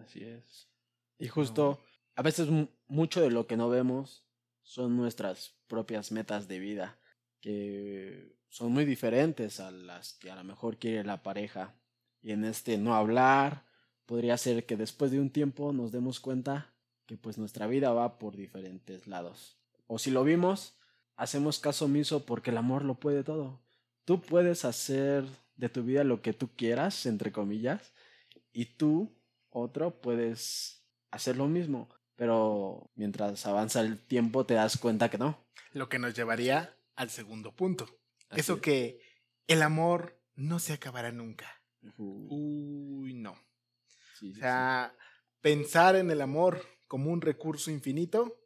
Así 0.00 0.24
es. 0.24 0.68
Y 1.18 1.28
justo, 1.28 1.80
a 2.16 2.22
veces 2.22 2.48
mucho 2.88 3.20
de 3.20 3.30
lo 3.30 3.46
que 3.46 3.56
no 3.56 3.68
vemos 3.68 4.26
son 4.62 4.96
nuestras 4.96 5.54
propias 5.68 6.10
metas 6.10 6.48
de 6.48 6.58
vida, 6.58 6.98
que 7.40 8.36
son 8.48 8.72
muy 8.72 8.84
diferentes 8.84 9.60
a 9.60 9.70
las 9.70 10.14
que 10.14 10.30
a 10.30 10.36
lo 10.36 10.44
mejor 10.44 10.78
quiere 10.78 11.04
la 11.04 11.22
pareja. 11.22 11.74
Y 12.20 12.32
en 12.32 12.44
este 12.44 12.78
no 12.78 12.94
hablar, 12.94 13.66
podría 14.06 14.36
ser 14.38 14.66
que 14.66 14.76
después 14.76 15.10
de 15.10 15.20
un 15.20 15.30
tiempo 15.30 15.72
nos 15.72 15.92
demos 15.92 16.20
cuenta 16.20 16.74
que 17.06 17.16
pues 17.16 17.38
nuestra 17.38 17.66
vida 17.66 17.92
va 17.92 18.18
por 18.18 18.36
diferentes 18.36 19.06
lados. 19.06 19.58
O 19.86 19.98
si 19.98 20.10
lo 20.10 20.24
vimos, 20.24 20.78
hacemos 21.16 21.58
caso 21.58 21.84
omiso 21.84 22.24
porque 22.24 22.50
el 22.50 22.56
amor 22.56 22.84
lo 22.84 22.94
puede 22.94 23.22
todo. 23.22 23.60
Tú 24.04 24.20
puedes 24.20 24.64
hacer 24.64 25.24
de 25.56 25.68
tu 25.68 25.82
vida 25.82 26.04
lo 26.04 26.22
que 26.22 26.32
tú 26.32 26.54
quieras, 26.54 27.06
entre 27.06 27.32
comillas, 27.32 27.92
y 28.52 28.76
tú, 28.76 29.16
otro, 29.50 30.00
puedes 30.00 30.84
hacer 31.10 31.36
lo 31.36 31.48
mismo. 31.48 31.88
Pero 32.16 32.90
mientras 32.94 33.44
avanza 33.46 33.80
el 33.80 33.98
tiempo 33.98 34.46
te 34.46 34.54
das 34.54 34.76
cuenta 34.76 35.10
que 35.10 35.18
no. 35.18 35.44
Lo 35.72 35.88
que 35.88 35.98
nos 35.98 36.14
llevaría 36.14 36.76
al 36.94 37.10
segundo 37.10 37.54
punto. 37.54 37.88
Eso 38.30 38.60
que 38.60 39.00
el 39.46 39.62
amor 39.62 40.20
no 40.34 40.58
se 40.58 40.72
acabará 40.72 41.12
nunca. 41.12 41.46
Uy, 41.98 43.14
no. 43.14 43.32
o 43.32 44.34
sea, 44.38 44.96
pensar 45.40 45.96
en 45.96 46.10
el 46.10 46.20
amor 46.20 46.64
como 46.86 47.10
un 47.10 47.20
recurso 47.20 47.70
infinito 47.70 48.40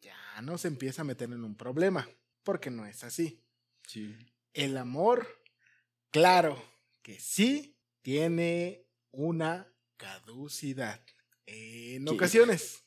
ya 0.00 0.40
no 0.42 0.56
se 0.58 0.68
empieza 0.68 1.02
a 1.02 1.04
meter 1.04 1.30
en 1.30 1.44
un 1.44 1.56
problema, 1.56 2.08
porque 2.42 2.70
no 2.70 2.86
es 2.86 3.04
así. 3.04 3.44
Sí. 3.86 4.16
El 4.54 4.76
amor, 4.76 5.26
claro 6.10 6.62
que 7.02 7.18
sí, 7.18 7.76
tiene 8.02 8.86
una 9.10 9.66
caducidad 9.96 11.00
en 11.46 12.08
ocasiones. 12.08 12.84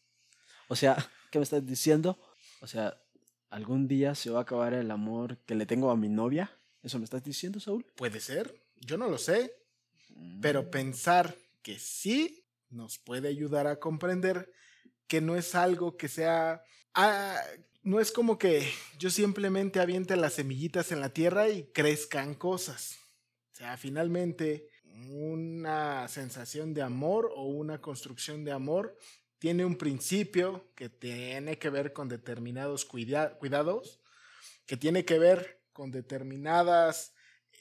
O 0.67 0.75
sea, 0.75 0.95
¿qué 1.31 1.39
me 1.39 1.43
estás 1.43 1.65
diciendo? 1.65 2.19
O 2.61 2.67
sea, 2.67 3.01
¿algún 3.49 3.87
día 3.87 4.15
se 4.15 4.29
va 4.29 4.39
a 4.39 4.43
acabar 4.43 4.73
el 4.73 4.91
amor 4.91 5.37
que 5.45 5.55
le 5.55 5.65
tengo 5.65 5.91
a 5.91 5.97
mi 5.97 6.09
novia? 6.09 6.51
¿Eso 6.83 6.97
me 6.97 7.05
estás 7.05 7.23
diciendo, 7.23 7.59
Saúl? 7.59 7.85
Puede 7.95 8.19
ser, 8.19 8.63
yo 8.77 8.97
no 8.97 9.07
lo 9.09 9.17
sé. 9.17 9.53
Pero 10.41 10.63
mm. 10.63 10.69
pensar 10.69 11.35
que 11.61 11.79
sí 11.79 12.45
nos 12.69 12.97
puede 12.97 13.27
ayudar 13.27 13.67
a 13.67 13.79
comprender 13.79 14.51
que 15.07 15.21
no 15.21 15.35
es 15.35 15.55
algo 15.55 15.97
que 15.97 16.07
sea... 16.07 16.63
Ah, 16.93 17.39
no 17.83 17.99
es 17.99 18.11
como 18.11 18.37
que 18.37 18.71
yo 18.99 19.09
simplemente 19.09 19.79
aviente 19.79 20.15
las 20.15 20.33
semillitas 20.33 20.91
en 20.91 20.99
la 20.99 21.09
tierra 21.09 21.49
y 21.49 21.63
crezcan 21.73 22.35
cosas. 22.35 23.00
Sea, 23.61 23.77
finalmente 23.77 24.71
una 25.11 26.07
sensación 26.07 26.73
de 26.73 26.81
amor 26.81 27.31
o 27.35 27.43
una 27.43 27.79
construcción 27.79 28.43
de 28.43 28.51
amor 28.51 28.97
tiene 29.37 29.65
un 29.65 29.77
principio 29.77 30.71
que 30.73 30.89
tiene 30.89 31.59
que 31.59 31.69
ver 31.69 31.93
con 31.93 32.09
determinados 32.09 32.85
cuidados, 32.85 33.99
que 34.65 34.77
tiene 34.77 35.05
que 35.05 35.19
ver 35.19 35.61
con 35.73 35.91
determinadas 35.91 37.13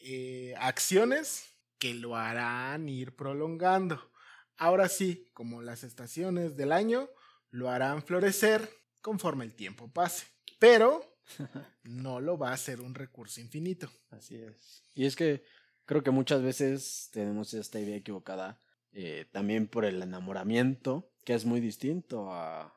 eh, 0.02 0.54
acciones 0.56 1.54
que 1.78 1.92
lo 1.92 2.16
harán 2.16 2.88
ir 2.88 3.14
prolongando. 3.14 4.10
Ahora 4.56 4.88
sí, 4.88 5.28
como 5.34 5.60
las 5.60 5.84
estaciones 5.84 6.56
del 6.56 6.72
año, 6.72 7.10
lo 7.50 7.68
harán 7.68 8.02
florecer 8.02 8.70
conforme 9.02 9.44
el 9.44 9.54
tiempo 9.54 9.92
pase. 9.92 10.28
Pero 10.58 11.18
no 11.82 12.20
lo 12.20 12.38
va 12.38 12.54
a 12.54 12.56
ser 12.56 12.80
un 12.80 12.94
recurso 12.94 13.42
infinito. 13.42 13.92
Así 14.08 14.36
es. 14.36 14.82
Y 14.94 15.04
es 15.04 15.14
que 15.14 15.44
creo 15.90 16.04
que 16.04 16.12
muchas 16.12 16.40
veces 16.40 17.10
tenemos 17.12 17.52
esta 17.52 17.80
idea 17.80 17.96
equivocada 17.96 18.60
eh, 18.92 19.26
también 19.32 19.66
por 19.66 19.84
el 19.84 20.00
enamoramiento, 20.00 21.10
que 21.24 21.34
es 21.34 21.44
muy 21.44 21.58
distinto 21.58 22.32
a, 22.32 22.72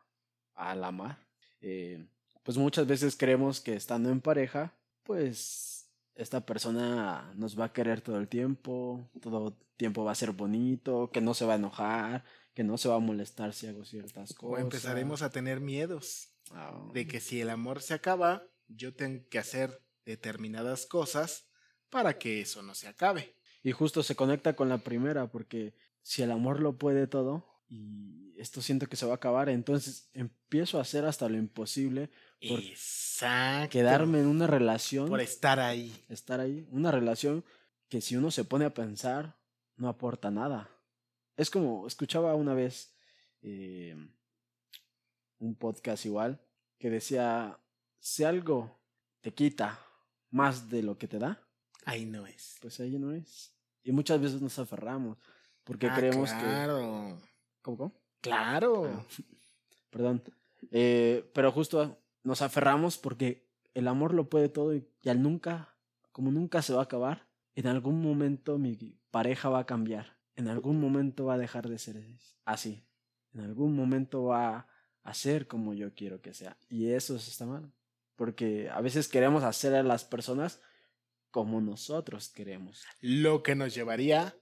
al 0.55 0.83
amar. 0.83 1.19
Eh, 1.61 2.07
pues 2.41 2.57
muchas 2.57 2.87
veces 2.87 3.15
creemos 3.15 3.61
que 3.61 3.75
estando 3.75 4.09
en 4.09 4.19
pareja, 4.19 4.73
pues 5.03 5.91
esta 6.15 6.43
persona 6.43 7.31
nos 7.35 7.59
va 7.59 7.65
a 7.65 7.73
querer 7.73 8.01
todo 8.01 8.17
el 8.17 8.27
tiempo, 8.27 9.07
todo 9.21 9.49
el 9.49 9.53
tiempo 9.77 10.03
va 10.03 10.13
a 10.13 10.15
ser 10.15 10.31
bonito, 10.31 11.11
que 11.13 11.21
no 11.21 11.35
se 11.35 11.45
va 11.45 11.53
a 11.53 11.57
enojar, 11.57 12.23
que 12.55 12.63
no 12.63 12.79
se 12.79 12.89
va 12.89 12.95
a 12.95 12.99
molestar 12.99 13.53
si 13.53 13.67
hago 13.67 13.85
ciertas 13.85 14.33
cosas. 14.33 14.57
O 14.57 14.57
empezaremos 14.57 15.21
a 15.21 15.29
tener 15.29 15.59
miedos 15.59 16.33
Ah, 16.51 16.89
de 16.93 17.07
que 17.07 17.19
si 17.19 17.41
el 17.41 17.51
amor 17.51 17.83
se 17.83 17.93
acaba, 17.93 18.43
yo 18.67 18.95
tengo 18.95 19.23
que 19.29 19.37
hacer 19.37 19.83
determinadas 20.03 20.87
cosas 20.87 21.47
para 21.93 22.17
que 22.17 22.41
eso 22.41 22.63
no 22.63 22.73
se 22.73 22.87
acabe. 22.87 23.35
Y 23.61 23.71
justo 23.71 24.01
se 24.01 24.15
conecta 24.15 24.55
con 24.55 24.67
la 24.67 24.79
primera, 24.79 25.27
porque 25.27 25.75
si 26.01 26.23
el 26.23 26.31
amor 26.31 26.59
lo 26.59 26.75
puede 26.79 27.05
todo 27.05 27.61
y 27.69 28.33
esto 28.39 28.63
siento 28.63 28.87
que 28.87 28.95
se 28.95 29.05
va 29.05 29.11
a 29.11 29.15
acabar, 29.15 29.47
entonces 29.47 30.09
empiezo 30.13 30.79
a 30.79 30.81
hacer 30.81 31.05
hasta 31.05 31.29
lo 31.29 31.37
imposible 31.37 32.09
por 32.49 32.59
Exacto. 32.59 33.69
quedarme 33.69 34.21
en 34.21 34.25
una 34.25 34.47
relación, 34.47 35.07
por 35.07 35.21
estar 35.21 35.59
ahí. 35.59 35.95
estar 36.09 36.39
ahí, 36.39 36.67
una 36.71 36.89
relación 36.91 37.45
que 37.89 38.01
si 38.01 38.15
uno 38.15 38.31
se 38.31 38.43
pone 38.43 38.65
a 38.65 38.73
pensar 38.73 39.37
no 39.75 39.87
aporta 39.87 40.31
nada. 40.31 40.71
Es 41.37 41.51
como, 41.51 41.85
escuchaba 41.85 42.33
una 42.33 42.55
vez 42.55 42.95
eh, 43.43 43.95
un 45.37 45.55
podcast 45.55 46.05
igual 46.07 46.41
que 46.79 46.89
decía, 46.89 47.59
si 47.99 48.23
algo 48.23 48.79
te 49.21 49.31
quita 49.31 49.79
más 50.31 50.71
de 50.71 50.81
lo 50.81 50.97
que 50.97 51.07
te 51.07 51.19
da, 51.19 51.42
Ahí 51.85 52.05
no 52.05 52.25
es. 52.25 52.57
pues 52.61 52.79
ahí 52.79 52.97
no 52.97 53.11
es. 53.13 53.53
Y 53.83 53.91
muchas 53.91 54.19
veces 54.21 54.41
nos 54.41 54.57
aferramos 54.59 55.17
porque 55.63 55.87
Ah, 55.87 55.95
creemos 55.95 56.31
que... 56.31 56.39
claro. 56.39 57.19
¿Cómo, 57.61 57.77
cómo? 57.77 58.01
Claro. 58.21 58.85
Ah, 58.85 59.05
Perdón. 59.89 60.23
Eh, 60.71 61.29
pero 61.33 61.51
justo 61.51 61.99
nos 62.23 62.41
aferramos 62.41 62.97
porque 62.97 63.49
el 63.73 63.87
amor 63.87 64.13
lo 64.13 64.29
puede 64.29 64.49
todo 64.49 64.73
y, 64.73 64.87
y 65.01 65.09
al 65.09 65.21
nunca, 65.21 65.75
como 66.11 66.31
nunca 66.31 66.61
se 66.61 66.73
va 66.73 66.79
a 66.81 66.83
acabar, 66.85 67.27
en 67.55 67.67
algún 67.67 68.01
momento 68.01 68.57
mi 68.57 68.97
pareja 69.11 69.49
va 69.49 69.59
a 69.59 69.65
cambiar. 69.65 70.17
En 70.35 70.47
algún 70.47 70.79
momento 70.79 71.25
va 71.25 71.35
a 71.35 71.37
dejar 71.37 71.69
de 71.69 71.77
ser 71.77 72.03
así. 72.45 72.83
En 73.33 73.41
algún 73.41 73.75
momento 73.75 74.23
va 74.25 74.67
a 75.03 75.13
ser 75.13 75.47
como 75.47 75.73
yo 75.73 75.93
quiero 75.93 76.21
que 76.21 76.33
sea. 76.33 76.57
Y 76.69 76.87
eso 76.91 77.15
está 77.17 77.45
mal. 77.45 77.71
Porque 78.15 78.69
a 78.71 78.79
veces 78.81 79.07
queremos 79.07 79.43
hacer 79.43 79.75
a 79.75 79.83
las 79.83 80.05
personas 80.05 80.61
como 81.33 81.59
nosotros 81.59 82.29
queremos. 82.29 82.85
Lo 83.01 83.41
que 83.41 83.55
nos 83.55 83.73
llevaría 83.73 84.37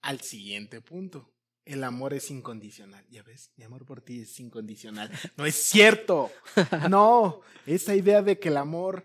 al 0.00 0.20
siguiente 0.20 0.80
punto. 0.80 1.34
El 1.64 1.82
amor 1.82 2.14
es 2.14 2.30
incondicional. 2.30 3.04
Ya 3.10 3.24
ves, 3.24 3.50
mi 3.56 3.64
amor 3.64 3.84
por 3.84 4.00
ti 4.00 4.20
es 4.20 4.38
incondicional. 4.38 5.10
No 5.36 5.44
es 5.44 5.56
cierto. 5.56 6.30
No, 6.88 7.40
esa 7.66 7.96
idea 7.96 8.22
de 8.22 8.38
que 8.38 8.48
el 8.48 8.58
amor 8.58 9.04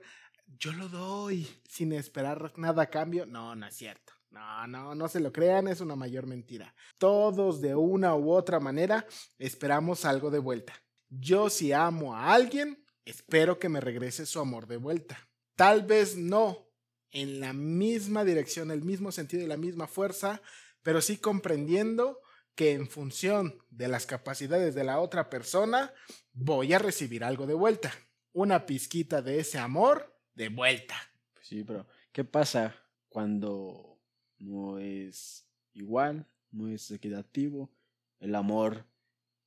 yo 0.59 0.71
lo 0.71 0.87
doy 0.87 1.47
sin 1.67 1.93
esperar 1.93 2.53
nada 2.57 2.83
a 2.83 2.89
cambio. 2.91 3.25
No, 3.25 3.55
no 3.55 3.65
es 3.65 3.75
cierto. 3.75 4.13
No, 4.29 4.67
no, 4.67 4.93
no 4.93 5.07
se 5.07 5.19
lo 5.19 5.33
crean, 5.33 5.67
es 5.67 5.81
una 5.81 5.95
mayor 5.95 6.27
mentira. 6.27 6.75
Todos 6.99 7.59
de 7.59 7.73
una 7.73 8.15
u 8.15 8.31
otra 8.31 8.59
manera 8.59 9.07
esperamos 9.39 10.05
algo 10.05 10.29
de 10.29 10.37
vuelta. 10.37 10.73
Yo 11.09 11.49
si 11.49 11.73
amo 11.73 12.15
a 12.15 12.31
alguien, 12.33 12.85
espero 13.03 13.57
que 13.57 13.67
me 13.67 13.81
regrese 13.81 14.27
su 14.27 14.39
amor 14.39 14.67
de 14.67 14.77
vuelta. 14.77 15.27
Tal 15.55 15.81
vez 15.81 16.15
no 16.15 16.68
en 17.11 17.39
la 17.39 17.53
misma 17.53 18.23
dirección, 18.23 18.71
el 18.71 18.81
mismo 18.81 19.11
sentido 19.11 19.43
y 19.43 19.47
la 19.47 19.57
misma 19.57 19.87
fuerza, 19.87 20.41
pero 20.83 21.01
sí 21.01 21.17
comprendiendo 21.17 22.19
que 22.55 22.73
en 22.73 22.87
función 22.87 23.57
de 23.69 23.87
las 23.87 24.05
capacidades 24.05 24.75
de 24.75 24.83
la 24.83 24.99
otra 24.99 25.29
persona, 25.29 25.93
voy 26.33 26.73
a 26.73 26.79
recibir 26.79 27.23
algo 27.23 27.47
de 27.47 27.53
vuelta. 27.53 27.93
Una 28.33 28.65
pizquita 28.65 29.21
de 29.21 29.39
ese 29.39 29.57
amor 29.57 30.13
de 30.35 30.49
vuelta. 30.49 30.95
Pues 31.33 31.47
sí, 31.47 31.63
pero 31.63 31.87
¿qué 32.11 32.25
pasa 32.25 32.75
cuando 33.07 33.97
no 34.39 34.77
es 34.77 35.47
igual, 35.73 36.27
no 36.51 36.67
es 36.67 36.91
equitativo 36.91 37.71
el 38.19 38.35
amor 38.35 38.85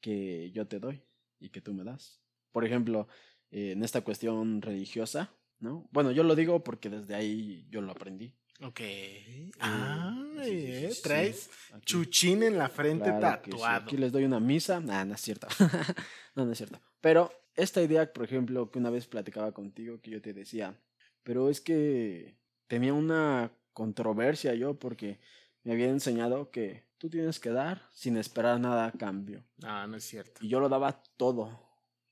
que 0.00 0.50
yo 0.52 0.66
te 0.66 0.78
doy 0.78 1.02
y 1.38 1.50
que 1.50 1.60
tú 1.60 1.74
me 1.74 1.84
das? 1.84 2.22
Por 2.50 2.64
ejemplo, 2.64 3.08
eh, 3.50 3.72
en 3.72 3.84
esta 3.84 4.00
cuestión 4.00 4.62
religiosa, 4.62 5.30
¿no? 5.62 5.88
Bueno, 5.92 6.10
yo 6.10 6.22
lo 6.24 6.34
digo 6.34 6.62
porque 6.62 6.90
desde 6.90 7.14
ahí 7.14 7.66
yo 7.70 7.80
lo 7.80 7.92
aprendí. 7.92 8.34
Ok. 8.60 8.80
Ah, 9.58 10.14
sí, 10.44 10.50
sí, 10.50 10.66
sí, 10.66 10.94
sí, 10.94 11.02
traes 11.02 11.50
chuchín 11.84 12.42
en 12.42 12.58
la 12.58 12.68
frente 12.68 13.04
Claro 13.04 13.40
tatuado. 13.42 13.84
Aquí 13.84 13.96
les 13.96 14.12
doy 14.12 14.24
una 14.24 14.38
misa. 14.38 14.80
Nah, 14.80 15.04
no 15.04 15.14
es 15.14 15.20
cierto. 15.20 15.48
no, 16.36 16.44
no 16.44 16.52
es 16.52 16.58
cierto. 16.58 16.80
Pero 17.00 17.32
esta 17.54 17.82
idea, 17.82 18.12
por 18.12 18.24
ejemplo, 18.24 18.70
que 18.70 18.78
una 18.78 18.90
vez 18.90 19.06
platicaba 19.06 19.52
contigo, 19.52 20.00
que 20.00 20.10
yo 20.10 20.22
te 20.22 20.32
decía, 20.32 20.78
pero 21.22 21.48
es 21.48 21.60
que 21.60 22.36
tenía 22.66 22.92
una 22.92 23.52
controversia 23.72 24.54
yo 24.54 24.78
porque 24.78 25.18
me 25.64 25.72
había 25.72 25.88
enseñado 25.88 26.50
que 26.50 26.84
tú 26.98 27.10
tienes 27.10 27.40
que 27.40 27.50
dar 27.50 27.82
sin 27.92 28.16
esperar 28.16 28.60
nada 28.60 28.86
a 28.86 28.92
cambio. 28.92 29.44
No, 29.58 29.86
no 29.86 29.96
es 29.96 30.04
cierto. 30.04 30.44
Y 30.44 30.48
yo 30.48 30.60
lo 30.60 30.68
daba 30.68 31.02
todo, 31.16 31.58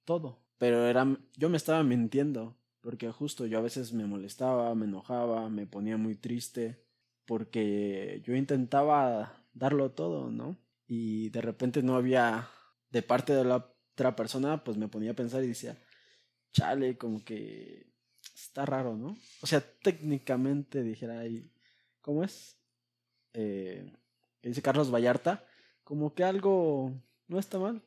todo. 0.04 0.42
Pero 0.58 0.86
era, 0.86 1.06
yo 1.36 1.48
me 1.48 1.56
estaba 1.56 1.82
mintiendo, 1.82 2.59
porque 2.80 3.10
justo 3.10 3.46
yo 3.46 3.58
a 3.58 3.62
veces 3.62 3.92
me 3.92 4.06
molestaba, 4.06 4.74
me 4.74 4.86
enojaba, 4.86 5.48
me 5.48 5.66
ponía 5.66 5.96
muy 5.96 6.16
triste, 6.16 6.82
porque 7.26 8.22
yo 8.24 8.34
intentaba 8.34 9.44
darlo 9.52 9.92
todo, 9.92 10.30
¿no? 10.30 10.58
Y 10.86 11.28
de 11.30 11.40
repente 11.40 11.82
no 11.82 11.96
había, 11.96 12.48
de 12.90 13.02
parte 13.02 13.34
de 13.34 13.44
la 13.44 13.56
otra 13.92 14.16
persona, 14.16 14.64
pues 14.64 14.76
me 14.76 14.88
ponía 14.88 15.12
a 15.12 15.14
pensar 15.14 15.44
y 15.44 15.48
decía, 15.48 15.76
chale, 16.52 16.96
como 16.96 17.24
que 17.24 17.92
está 18.34 18.64
raro, 18.66 18.96
¿no? 18.96 19.16
O 19.42 19.46
sea, 19.46 19.60
técnicamente 19.60 20.82
dijera 20.82 21.20
ahí, 21.20 21.52
¿cómo 22.00 22.24
es? 22.24 22.58
Eh, 23.34 23.92
dice 24.42 24.62
Carlos 24.62 24.92
Vallarta, 24.92 25.44
como 25.84 26.14
que 26.14 26.24
algo 26.24 26.92
no 27.28 27.38
está 27.38 27.58
mal. 27.58 27.82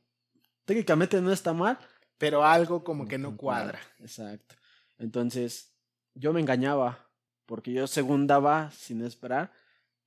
Técnicamente 0.65 1.19
no 1.21 1.31
está 1.31 1.53
mal. 1.53 1.77
Pero 2.17 2.45
algo 2.45 2.83
como 2.83 3.07
que 3.07 3.17
no 3.17 3.35
cuadra. 3.35 3.79
Exacto. 3.99 4.55
Entonces, 4.97 5.73
yo 6.13 6.33
me 6.33 6.39
engañaba, 6.39 7.09
porque 7.45 7.71
yo 7.73 7.87
según 7.87 8.27
daba 8.27 8.71
sin 8.71 9.01
esperar, 9.03 9.51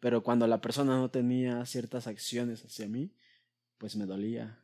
pero 0.01 0.23
cuando 0.23 0.47
la 0.47 0.61
persona 0.61 0.97
no 0.97 1.11
tenía 1.11 1.65
ciertas 1.67 2.07
acciones 2.07 2.65
hacia 2.65 2.87
mí, 2.89 3.15
pues 3.79 3.97
me 3.97 4.07
dolía. 4.07 4.63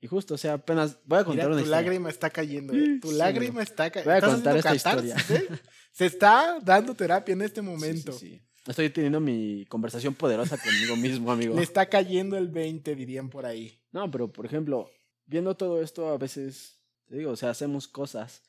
Y 0.00 0.06
justo, 0.08 0.34
o 0.34 0.38
sea, 0.38 0.54
apenas 0.54 0.98
voy 1.06 1.18
a 1.18 1.24
contar 1.24 1.46
Mira, 1.46 1.46
una 1.48 1.56
tu 1.56 1.62
historia. 1.64 1.80
lágrima 1.82 2.10
está 2.10 2.30
cayendo. 2.30 2.74
¿eh? 2.74 2.98
Tu 3.00 3.08
Sí, 3.10 3.14
lágrima 3.16 3.62
está 3.62 3.84
Voy 3.84 3.90
cayendo. 4.04 4.26
a 4.26 4.30
contar 4.30 4.56
esta 4.58 4.74
historia. 4.74 5.16
Se 5.90 6.06
está 6.06 6.58
dando 6.62 6.94
terapia 6.94 7.32
en 7.32 7.42
este 7.42 7.62
momento. 7.62 8.12
sí, 8.12 8.30
sí. 8.36 8.42
Estoy 8.66 8.90
teniendo 8.90 9.20
mi 9.20 9.64
conversación 9.66 10.14
poderosa 10.14 10.58
conmigo 10.58 10.96
mismo, 10.96 11.30
amigo. 11.30 11.54
Le 11.54 11.62
está 11.62 11.86
cayendo 11.88 12.36
el 12.36 12.48
20, 12.48 12.96
dirían 12.96 13.30
por 13.30 13.46
ahí. 13.46 13.80
No, 13.92 14.10
pero 14.10 14.32
por 14.32 14.44
ejemplo, 14.44 14.90
viendo 15.24 15.56
todo 15.56 15.80
esto, 15.80 16.08
a 16.08 16.18
veces, 16.18 16.80
te 17.06 17.16
digo, 17.16 17.30
o 17.30 17.36
sea, 17.36 17.50
hacemos 17.50 17.86
cosas. 17.86 18.42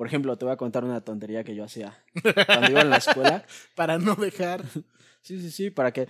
Por 0.00 0.06
ejemplo, 0.06 0.38
te 0.38 0.46
voy 0.46 0.54
a 0.54 0.56
contar 0.56 0.82
una 0.82 1.02
tontería 1.02 1.44
que 1.44 1.54
yo 1.54 1.62
hacía 1.62 2.02
cuando 2.46 2.70
iba 2.70 2.80
en 2.80 2.88
la 2.88 2.96
escuela. 2.96 3.44
Para 3.74 3.98
no 3.98 4.14
dejar. 4.14 4.64
Sí, 5.20 5.38
sí, 5.42 5.50
sí, 5.50 5.68
para 5.68 5.92
que 5.92 6.08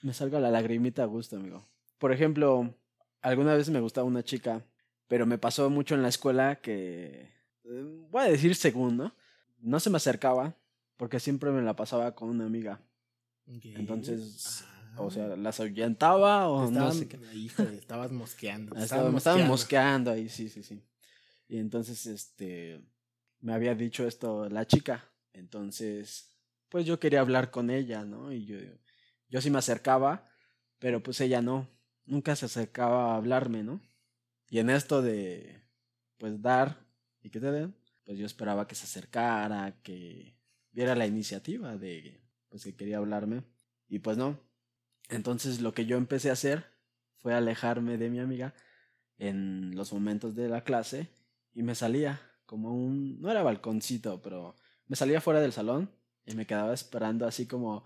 me 0.00 0.14
salga 0.14 0.40
la 0.40 0.50
lagrimita 0.50 1.02
a 1.02 1.04
gusto, 1.04 1.36
amigo. 1.36 1.68
Por 1.98 2.12
ejemplo, 2.12 2.74
alguna 3.20 3.54
vez 3.54 3.68
me 3.68 3.80
gustaba 3.80 4.06
una 4.06 4.24
chica, 4.24 4.64
pero 5.06 5.26
me 5.26 5.36
pasó 5.36 5.68
mucho 5.68 5.94
en 5.94 6.00
la 6.00 6.08
escuela 6.08 6.56
que, 6.56 7.28
eh, 7.64 8.06
voy 8.10 8.22
a 8.22 8.30
decir 8.30 8.56
según, 8.56 8.96
¿no? 8.96 9.14
No 9.58 9.78
se 9.80 9.90
me 9.90 9.98
acercaba 9.98 10.56
porque 10.96 11.20
siempre 11.20 11.50
me 11.50 11.60
la 11.60 11.76
pasaba 11.76 12.14
con 12.14 12.30
una 12.30 12.46
amiga. 12.46 12.80
Entonces, 13.46 14.64
Ah. 14.94 15.02
o 15.02 15.10
sea, 15.10 15.36
las 15.36 15.60
ahuyentaba 15.60 16.48
o 16.48 16.70
no 16.70 16.90
sé 16.92 17.06
qué. 17.06 17.18
Híjole, 17.34 17.74
estabas 17.76 18.10
mosqueando. 18.10 18.74
Ah, 18.78 18.84
estaban 18.84 19.42
me 19.42 19.46
mosqueando 19.46 20.10
ahí, 20.10 20.30
sí, 20.30 20.48
sí, 20.48 20.62
sí. 20.62 20.82
Y 21.48 21.58
entonces, 21.58 22.06
este, 22.06 22.80
me 23.40 23.54
había 23.54 23.74
dicho 23.74 24.06
esto 24.06 24.48
la 24.48 24.66
chica. 24.66 25.10
Entonces, 25.32 26.36
pues 26.68 26.86
yo 26.86 26.98
quería 26.98 27.20
hablar 27.20 27.50
con 27.50 27.70
ella, 27.70 28.04
¿no? 28.04 28.32
Y 28.32 28.46
yo, 28.46 28.58
yo 29.28 29.40
sí 29.40 29.50
me 29.50 29.58
acercaba, 29.58 30.28
pero 30.78 31.02
pues 31.02 31.20
ella 31.20 31.42
no. 31.42 31.68
Nunca 32.04 32.36
se 32.36 32.46
acercaba 32.46 33.12
a 33.12 33.16
hablarme, 33.16 33.62
¿no? 33.62 33.80
Y 34.48 34.58
en 34.58 34.70
esto 34.70 35.02
de, 35.02 35.62
pues, 36.18 36.40
dar 36.40 36.86
y 37.20 37.30
que 37.30 37.40
te 37.40 37.52
den, 37.52 37.76
pues 38.04 38.18
yo 38.18 38.26
esperaba 38.26 38.66
que 38.66 38.74
se 38.74 38.84
acercara, 38.84 39.80
que 39.82 40.38
viera 40.72 40.94
la 40.94 41.06
iniciativa 41.06 41.76
de, 41.76 42.22
pues, 42.48 42.64
que 42.64 42.74
quería 42.74 42.98
hablarme. 42.98 43.44
Y 43.88 44.00
pues 44.00 44.16
no. 44.16 44.40
Entonces 45.08 45.60
lo 45.60 45.72
que 45.72 45.86
yo 45.86 45.96
empecé 45.96 46.30
a 46.30 46.34
hacer 46.34 46.66
fue 47.16 47.34
alejarme 47.34 47.98
de 47.98 48.10
mi 48.10 48.20
amiga 48.20 48.54
en 49.16 49.74
los 49.74 49.92
momentos 49.92 50.34
de 50.34 50.48
la 50.48 50.64
clase 50.64 51.08
y 51.52 51.62
me 51.62 51.74
salía 51.74 52.20
como 52.48 52.74
un, 52.74 53.20
no 53.20 53.30
era 53.30 53.42
balconcito, 53.42 54.22
pero 54.22 54.56
me 54.86 54.96
salía 54.96 55.20
fuera 55.20 55.38
del 55.38 55.52
salón 55.52 55.90
y 56.24 56.34
me 56.34 56.46
quedaba 56.46 56.72
esperando 56.72 57.26
así 57.26 57.44
como 57.46 57.84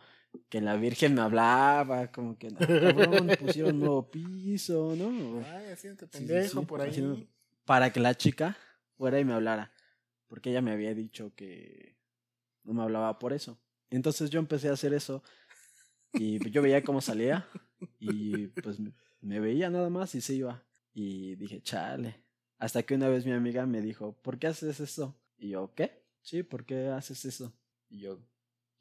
que 0.48 0.60
la 0.60 0.76
Virgen 0.76 1.14
me 1.14 1.20
hablaba, 1.20 2.12
como 2.12 2.38
que, 2.38 2.46
cabrón, 2.54 3.28
pusieron 3.40 3.74
un 3.74 3.80
nuevo 3.80 4.08
piso, 4.08 4.94
¿no? 4.96 5.44
Ay, 5.52 5.72
haciéndote 5.72 6.06
Sí, 6.16 6.22
sí, 6.22 6.28
pendejo 6.28 6.60
sí, 6.60 6.66
por 6.66 6.80
ahí. 6.80 7.28
Para 7.64 7.92
que 7.92 7.98
la 7.98 8.14
chica 8.14 8.56
fuera 8.96 9.18
y 9.18 9.24
me 9.24 9.32
hablara. 9.32 9.72
Porque 10.28 10.50
ella 10.50 10.62
me 10.62 10.70
había 10.70 10.94
dicho 10.94 11.34
que 11.34 11.96
no 12.62 12.72
me 12.72 12.82
hablaba 12.84 13.18
por 13.18 13.32
eso. 13.32 13.58
Entonces 13.90 14.30
yo 14.30 14.38
empecé 14.38 14.68
a 14.68 14.74
hacer 14.74 14.94
eso. 14.94 15.24
Y 16.12 16.50
yo 16.50 16.62
veía 16.62 16.84
cómo 16.84 17.00
salía. 17.00 17.48
Y 17.98 18.46
pues 18.46 18.78
me 19.20 19.40
veía 19.40 19.70
nada 19.70 19.90
más 19.90 20.14
y 20.14 20.20
se 20.20 20.34
iba. 20.34 20.62
Y 20.94 21.34
dije, 21.34 21.60
chale. 21.62 22.21
Hasta 22.62 22.84
que 22.84 22.94
una 22.94 23.08
vez 23.08 23.26
mi 23.26 23.32
amiga 23.32 23.66
me 23.66 23.80
dijo, 23.80 24.12
¿por 24.22 24.38
qué 24.38 24.46
haces 24.46 24.78
eso? 24.78 25.16
Y 25.36 25.48
yo, 25.48 25.74
¿qué? 25.74 26.04
Sí, 26.20 26.44
¿por 26.44 26.64
qué 26.64 26.86
haces 26.90 27.24
eso? 27.24 27.52
Y 27.90 27.98
yo, 27.98 28.20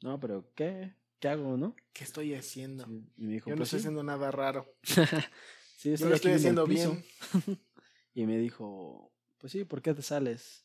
no, 0.02 0.20
pero 0.20 0.52
¿qué? 0.54 0.94
¿Qué 1.18 1.26
hago, 1.28 1.56
no? 1.56 1.74
¿Qué 1.92 2.04
estoy 2.04 2.32
haciendo? 2.36 2.84
Y 3.16 3.24
me 3.24 3.32
dijo, 3.32 3.50
Yo 3.50 3.56
no 3.56 3.58
pues 3.58 3.66
estoy 3.70 3.80
sí. 3.80 3.82
haciendo 3.86 4.04
nada 4.04 4.30
raro. 4.30 4.72
Sí, 5.76 5.88
Yo 5.88 5.94
estoy 5.94 6.10
lo 6.10 6.14
aquí 6.14 6.28
estoy 6.28 6.32
haciendo 6.34 6.62
el 6.64 6.68
piso". 6.70 6.90
bien. 6.92 7.60
Y 8.14 8.26
me 8.26 8.38
dijo, 8.38 9.12
pues 9.38 9.52
sí, 9.52 9.64
¿por 9.64 9.82
qué 9.82 9.92
te 9.94 10.02
sales? 10.02 10.64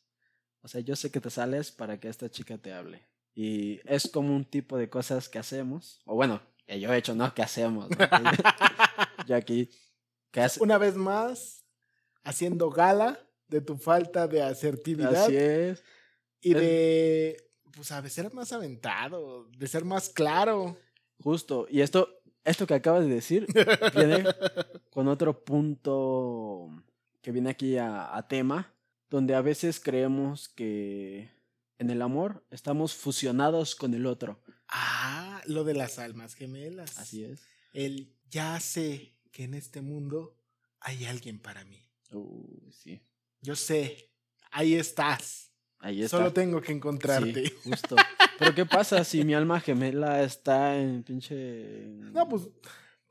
O 0.61 0.67
sea, 0.67 0.81
yo 0.81 0.95
sé 0.95 1.09
que 1.09 1.19
te 1.19 1.31
sales 1.31 1.71
para 1.71 1.99
que 1.99 2.09
esta 2.09 2.29
chica 2.29 2.59
te 2.59 2.71
hable. 2.71 3.03
Y 3.33 3.79
es 3.91 4.11
como 4.11 4.35
un 4.35 4.45
tipo 4.45 4.77
de 4.77 4.91
cosas 4.91 5.27
que 5.27 5.39
hacemos. 5.39 6.01
O 6.05 6.13
bueno, 6.13 6.39
que 6.67 6.79
yo 6.79 6.93
he 6.93 6.97
hecho, 6.97 7.15
no 7.15 7.33
que 7.33 7.41
hacemos. 7.41 7.89
¿no? 7.89 7.97
yo 9.27 9.35
aquí. 9.35 9.71
Que 10.29 10.41
hace- 10.41 10.61
Una 10.61 10.77
vez 10.77 10.95
más, 10.95 11.65
haciendo 12.27 12.69
gala 12.69 13.19
de 13.47 13.61
tu 13.61 13.77
falta 13.77 14.27
de 14.27 14.41
asertividad 14.41 15.25
así 15.25 15.35
es. 15.37 15.83
y 16.41 16.51
es- 16.53 16.57
de, 16.61 17.49
pues, 17.73 17.91
a 17.91 18.07
ser 18.09 18.33
más 18.33 18.51
aventado, 18.53 19.45
de 19.57 19.67
ser 19.67 19.85
más 19.85 20.09
claro. 20.09 20.77
Justo. 21.19 21.67
Y 21.69 21.81
esto, 21.81 22.09
esto 22.43 22.67
que 22.67 22.73
acabas 22.75 23.05
de 23.05 23.13
decir 23.13 23.47
viene 23.95 24.23
con 24.89 25.07
otro 25.07 25.43
punto 25.43 26.69
que 27.21 27.31
viene 27.31 27.49
aquí 27.49 27.77
a, 27.77 28.15
a 28.15 28.27
tema, 28.27 28.73
donde 29.09 29.35
a 29.35 29.41
veces 29.41 29.79
creemos 29.79 30.49
que 30.49 31.29
en 31.79 31.89
el 31.89 32.01
amor 32.01 32.43
estamos 32.51 32.93
fusionados 32.95 33.75
con 33.75 33.93
el 33.93 34.05
otro. 34.05 34.41
Ah, 34.67 35.41
lo 35.45 35.63
de 35.63 35.73
las 35.73 35.97
almas 35.99 36.33
gemelas. 36.35 36.97
Así 36.97 37.23
es. 37.23 37.41
El 37.73 38.13
ya 38.29 38.59
sé 38.59 39.13
que 39.31 39.43
en 39.45 39.53
este 39.53 39.81
mundo 39.81 40.35
hay 40.79 41.05
alguien 41.05 41.39
para 41.39 41.63
mí. 41.65 41.86
Uy, 42.11 42.71
sí. 42.71 43.01
Yo 43.41 43.55
sé, 43.55 44.11
ahí 44.51 44.75
estás. 44.75 45.51
Ahí 45.79 46.03
está. 46.03 46.17
Solo 46.17 46.33
tengo 46.33 46.61
que 46.61 46.71
encontrarte. 46.71 47.45
Sí, 47.45 47.53
justo. 47.63 47.95
Pero 48.39 48.55
¿qué 48.55 48.65
pasa 48.65 49.03
si 49.03 49.23
mi 49.23 49.33
alma 49.33 49.59
gemela 49.59 50.23
está 50.23 50.77
en 50.77 51.03
pinche... 51.03 51.85
No, 51.87 52.27
pues 52.27 52.49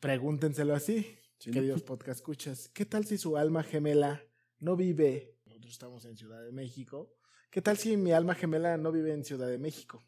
pregúntenselo 0.01 0.75
así, 0.75 1.19
Sí, 1.39 1.51
queridos 1.51 1.83
podcast 1.83 2.19
escuchas. 2.21 2.71
¿Qué 2.71 2.87
tal 2.87 3.05
si 3.05 3.19
su 3.19 3.37
alma 3.37 3.63
gemela 3.63 4.25
no 4.59 4.75
vive? 4.75 5.37
Nosotros 5.45 5.73
estamos 5.73 6.05
en 6.07 6.17
Ciudad 6.17 6.43
de 6.43 6.51
México. 6.51 7.15
¿Qué 7.51 7.61
tal 7.61 7.77
si 7.77 7.97
mi 7.97 8.13
alma 8.13 8.35
gemela 8.35 8.77
no 8.77 8.91
vive 8.91 9.13
en 9.13 9.25
Ciudad 9.25 9.49
de 9.49 9.59
México? 9.59 10.03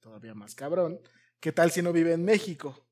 Todavía 0.00 0.34
más 0.34 0.54
cabrón. 0.54 1.00
¿Qué 1.40 1.52
tal 1.52 1.70
si 1.72 1.82
no 1.82 1.92
vive 1.92 2.12
en 2.12 2.24
México? 2.24 2.86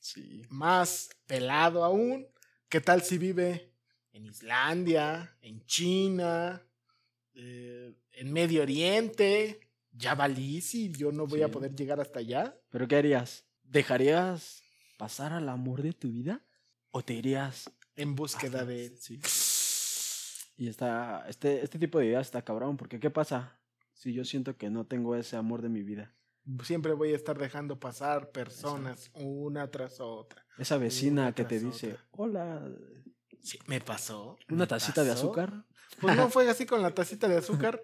Sí. 0.00 0.42
Más 0.48 1.10
pelado 1.26 1.84
aún. 1.84 2.26
¿Qué 2.68 2.80
tal 2.80 3.02
si 3.02 3.18
vive 3.18 3.69
en 4.12 4.26
Islandia, 4.26 5.36
en 5.42 5.64
China, 5.66 6.62
eh, 7.34 7.94
en 8.12 8.32
Medio 8.32 8.62
Oriente? 8.62 9.60
Ya 9.92 10.14
valí 10.14 10.60
si 10.60 10.92
yo 10.92 11.12
no 11.12 11.26
voy 11.26 11.42
a 11.42 11.50
poder 11.50 11.74
llegar 11.74 12.00
hasta 12.00 12.20
allá. 12.20 12.56
¿Pero 12.70 12.86
qué 12.86 12.96
harías? 12.96 13.44
¿Dejarías 13.64 14.62
pasar 14.96 15.32
al 15.32 15.48
amor 15.48 15.82
de 15.82 15.92
tu 15.92 16.10
vida? 16.10 16.44
¿O 16.90 17.02
te 17.02 17.14
irías? 17.14 17.70
En 17.96 18.14
búsqueda 18.14 18.64
de 18.64 18.86
él. 18.86 18.98
sí. 18.98 19.20
Y 20.56 20.68
está, 20.68 21.24
este, 21.26 21.64
este 21.64 21.78
tipo 21.78 21.98
de 21.98 22.06
ideas 22.06 22.26
está 22.26 22.42
cabrón, 22.42 22.76
porque 22.76 23.00
¿qué 23.00 23.08
pasa 23.08 23.58
si 23.94 24.12
yo 24.12 24.26
siento 24.26 24.58
que 24.58 24.68
no 24.68 24.84
tengo 24.84 25.16
ese 25.16 25.36
amor 25.36 25.62
de 25.62 25.70
mi 25.70 25.82
vida? 25.82 26.14
Siempre 26.62 26.92
voy 26.92 27.14
a 27.14 27.16
estar 27.16 27.38
dejando 27.38 27.80
pasar 27.80 28.30
personas 28.30 29.10
una 29.14 29.70
tras 29.70 30.00
otra. 30.00 30.44
Esa 30.58 30.76
vecina 30.76 31.34
que 31.34 31.44
te 31.44 31.60
dice, 31.60 31.92
otra. 31.92 32.06
hola, 32.10 32.68
Sí, 33.42 33.58
me 33.66 33.80
pasó. 33.80 34.38
¿una 34.48 34.64
me 34.64 34.66
tacita 34.66 35.04
de 35.04 35.12
azúcar? 35.12 35.64
Pues 36.00 36.16
no 36.16 36.28
fue 36.30 36.48
así 36.48 36.66
con 36.66 36.82
la 36.82 36.94
tacita 36.94 37.28
de 37.28 37.38
azúcar, 37.38 37.82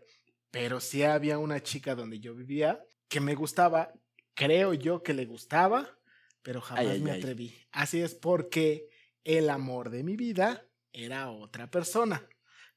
pero 0.51 0.81
sí 0.81 1.03
había 1.03 1.38
una 1.38 1.62
chica 1.62 1.95
donde 1.95 2.21
yo 2.21 2.35
vivía 2.35 2.83
que 3.09 3.21
me 3.21 3.35
gustaba, 3.35 3.92
creo 4.35 4.75
yo 4.75 5.03
que 5.03 5.14
le 5.14 5.25
gustaba, 5.27 5.99
pero 6.42 6.61
jamás 6.61 6.87
Ay, 6.87 7.01
me 7.01 7.12
ay. 7.12 7.19
atreví. 7.21 7.55
Así 7.73 8.01
es 8.01 8.14
porque 8.14 8.88
el 9.25 9.51
amor 9.51 9.90
de 9.90 10.03
mi 10.03 10.16
vida 10.16 10.66
era 10.92 11.31
otra 11.31 11.71
persona, 11.71 12.27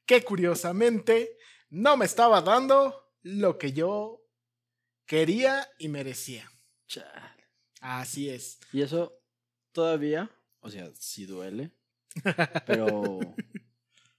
que 0.04 0.22
curiosamente 0.22 1.36
no 1.68 1.96
me 1.96 2.04
estaba 2.04 2.42
dando 2.42 3.12
lo 3.22 3.58
que 3.58 3.72
yo 3.72 4.24
quería 5.06 5.68
y 5.78 5.88
merecía. 5.88 6.50
Chale. 6.86 7.46
Así 7.80 8.28
es. 8.28 8.58
Y 8.72 8.82
eso 8.82 9.20
todavía, 9.72 10.30
o 10.60 10.70
sea, 10.70 10.90
sí 10.94 11.26
duele, 11.26 11.72
pero, 12.66 13.20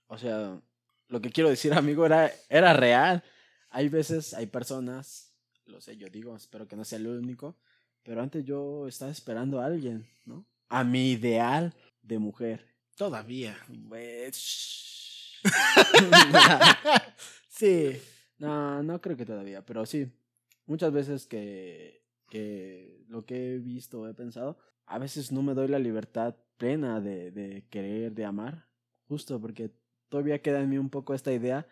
o 0.06 0.18
sea, 0.18 0.60
lo 1.08 1.20
que 1.20 1.30
quiero 1.30 1.50
decir, 1.50 1.72
amigo, 1.74 2.06
era, 2.06 2.30
era 2.48 2.72
real. 2.72 3.22
Hay 3.70 3.88
veces, 3.88 4.34
hay 4.34 4.46
personas, 4.46 5.32
lo 5.66 5.80
sé, 5.80 5.96
yo 5.96 6.08
digo, 6.08 6.36
espero 6.36 6.66
que 6.66 6.76
no 6.76 6.84
sea 6.84 6.98
el 6.98 7.06
único, 7.06 7.56
pero 8.02 8.22
antes 8.22 8.44
yo 8.44 8.86
estaba 8.88 9.10
esperando 9.10 9.60
a 9.60 9.66
alguien, 9.66 10.06
¿no? 10.24 10.46
A 10.68 10.84
mi 10.84 11.12
ideal 11.12 11.74
de 12.02 12.18
mujer. 12.18 12.66
Todavía. 12.96 13.56
Pues, 13.88 15.40
sí. 17.48 18.00
No, 18.38 18.82
no 18.82 19.00
creo 19.00 19.16
que 19.16 19.26
todavía, 19.26 19.64
pero 19.64 19.86
sí. 19.86 20.10
Muchas 20.66 20.92
veces 20.92 21.26
que, 21.26 22.04
que 22.28 23.04
lo 23.08 23.24
que 23.24 23.54
he 23.54 23.58
visto, 23.58 24.08
he 24.08 24.14
pensado, 24.14 24.58
a 24.86 24.98
veces 24.98 25.32
no 25.32 25.42
me 25.42 25.54
doy 25.54 25.68
la 25.68 25.78
libertad 25.78 26.36
plena 26.56 27.00
de, 27.00 27.30
de 27.30 27.66
querer, 27.70 28.12
de 28.12 28.24
amar, 28.24 28.68
justo 29.08 29.40
porque 29.40 29.70
todavía 30.08 30.42
queda 30.42 30.60
en 30.60 30.70
mí 30.70 30.78
un 30.78 30.90
poco 30.90 31.14
esta 31.14 31.32
idea 31.32 31.66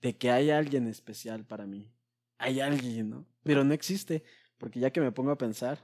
de 0.00 0.16
que 0.16 0.30
hay 0.30 0.50
alguien 0.50 0.86
especial 0.86 1.44
para 1.44 1.66
mí. 1.66 1.92
Hay 2.38 2.60
alguien, 2.60 3.10
¿no? 3.10 3.26
Pero 3.42 3.64
no 3.64 3.74
existe, 3.74 4.24
porque 4.58 4.80
ya 4.80 4.90
que 4.90 5.00
me 5.00 5.12
pongo 5.12 5.30
a 5.30 5.38
pensar, 5.38 5.78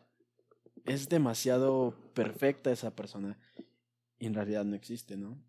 es 0.84 1.08
demasiado 1.08 1.94
perfecta 2.14 2.70
esa 2.70 2.94
persona 2.94 3.38
y 4.18 4.26
en 4.26 4.34
realidad 4.34 4.64
no 4.64 4.76
existe, 4.76 5.16
¿no? 5.16 5.42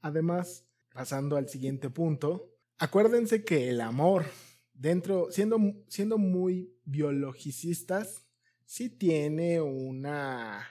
Además, 0.00 0.66
pasando 0.92 1.36
al 1.36 1.48
siguiente 1.48 1.90
punto, 1.90 2.54
acuérdense 2.78 3.44
que 3.44 3.70
el 3.70 3.80
amor, 3.80 4.26
dentro, 4.72 5.30
siendo, 5.30 5.58
siendo 5.88 6.18
muy 6.18 6.74
biologicistas, 6.84 8.26
sí 8.64 8.88
tiene 8.88 9.60
una, 9.60 10.66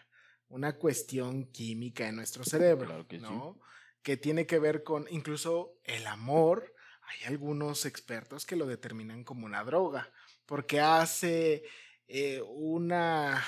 una 0.49 0.75
cuestión 0.77 1.45
química 1.45 2.07
en 2.07 2.17
nuestro 2.17 2.43
cerebro, 2.45 2.87
Claro 2.87 3.07
que 3.07 3.17
sí. 3.17 3.23
¿no? 3.23 3.59
Que 4.03 4.17
tiene 4.17 4.45
que 4.45 4.59
ver 4.59 4.83
con 4.83 5.07
incluso 5.09 5.79
el 5.83 6.05
amor. 6.07 6.73
Hay 7.01 7.27
algunos 7.27 7.85
expertos 7.85 8.45
que 8.45 8.55
lo 8.55 8.65
determinan 8.65 9.23
como 9.23 9.45
una 9.45 9.63
droga, 9.63 10.11
porque 10.45 10.79
hace 10.79 11.63
eh, 12.07 12.41
una 12.47 13.43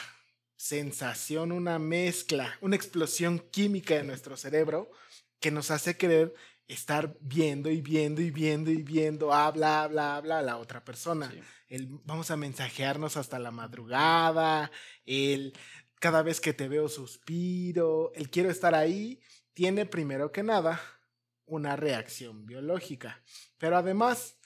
sensación, 0.55 1.51
una 1.51 1.79
mezcla, 1.79 2.57
una 2.61 2.75
explosión 2.75 3.39
química 3.39 3.95
en 3.95 4.07
nuestro 4.07 4.37
cerebro 4.37 4.91
que 5.39 5.51
nos 5.51 5.71
hace 5.71 5.97
querer 5.97 6.33
estar 6.67 7.17
viendo 7.19 7.69
y 7.69 7.81
viendo 7.81 8.21
y 8.21 8.31
viendo 8.31 8.71
y 8.71 8.81
viendo, 8.81 9.33
habla, 9.33 9.83
habla, 9.83 10.15
habla 10.15 10.39
a 10.39 10.41
la 10.41 10.57
otra 10.57 10.83
persona. 10.85 11.29
Sí. 11.31 11.39
El, 11.67 11.87
vamos 12.05 12.31
a 12.31 12.37
mensajearnos 12.37 13.17
hasta 13.17 13.39
la 13.39 13.51
madrugada, 13.51 14.71
el 15.05 15.53
cada 16.01 16.23
vez 16.23 16.41
que 16.41 16.51
te 16.51 16.67
veo 16.67 16.89
suspiro, 16.89 18.11
el 18.15 18.31
quiero 18.31 18.49
estar 18.49 18.73
ahí, 18.73 19.21
tiene 19.53 19.85
primero 19.85 20.31
que 20.31 20.41
nada 20.41 20.81
una 21.45 21.75
reacción 21.75 22.47
biológica. 22.47 23.21
Pero 23.59 23.77
además, 23.77 24.39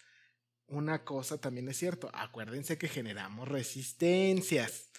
una 0.67 1.05
cosa 1.05 1.39
también 1.39 1.69
es 1.69 1.77
cierto, 1.77 2.09
acuérdense 2.13 2.77
que 2.77 2.89
generamos 2.89 3.47
resistencias. 3.47 4.91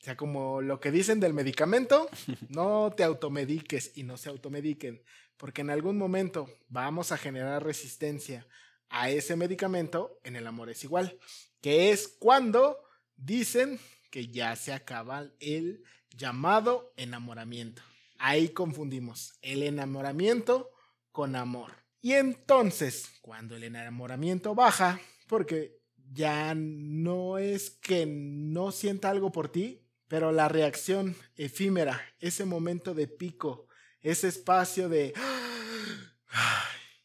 O 0.00 0.04
sea, 0.04 0.16
como 0.16 0.60
lo 0.60 0.80
que 0.80 0.90
dicen 0.90 1.20
del 1.20 1.32
medicamento, 1.32 2.10
no 2.48 2.92
te 2.96 3.04
automediques 3.04 3.92
y 3.94 4.02
no 4.02 4.16
se 4.16 4.30
automediquen, 4.30 5.04
porque 5.36 5.60
en 5.60 5.70
algún 5.70 5.96
momento 5.96 6.50
vamos 6.68 7.12
a 7.12 7.18
generar 7.18 7.64
resistencia 7.64 8.48
a 8.88 9.10
ese 9.10 9.36
medicamento, 9.36 10.18
en 10.24 10.34
el 10.34 10.48
amor 10.48 10.70
es 10.70 10.82
igual, 10.82 11.20
que 11.60 11.92
es 11.92 12.08
cuando 12.08 12.82
dicen 13.14 13.78
que 14.10 14.26
ya 14.26 14.56
se 14.56 14.72
acaba 14.72 15.30
el 15.38 15.84
llamado 16.16 16.92
enamoramiento. 16.96 17.82
Ahí 18.18 18.50
confundimos 18.50 19.34
el 19.42 19.62
enamoramiento 19.62 20.70
con 21.12 21.36
amor. 21.36 21.72
Y 22.02 22.12
entonces, 22.12 23.10
cuando 23.22 23.56
el 23.56 23.64
enamoramiento 23.64 24.54
baja, 24.54 25.00
porque 25.26 25.80
ya 26.12 26.54
no 26.54 27.38
es 27.38 27.70
que 27.70 28.06
no 28.06 28.72
sienta 28.72 29.10
algo 29.10 29.32
por 29.32 29.48
ti, 29.50 29.86
pero 30.08 30.32
la 30.32 30.48
reacción 30.48 31.14
efímera, 31.36 32.00
ese 32.18 32.44
momento 32.44 32.94
de 32.94 33.06
pico, 33.06 33.68
ese 34.00 34.28
espacio 34.28 34.88
de 34.88 35.14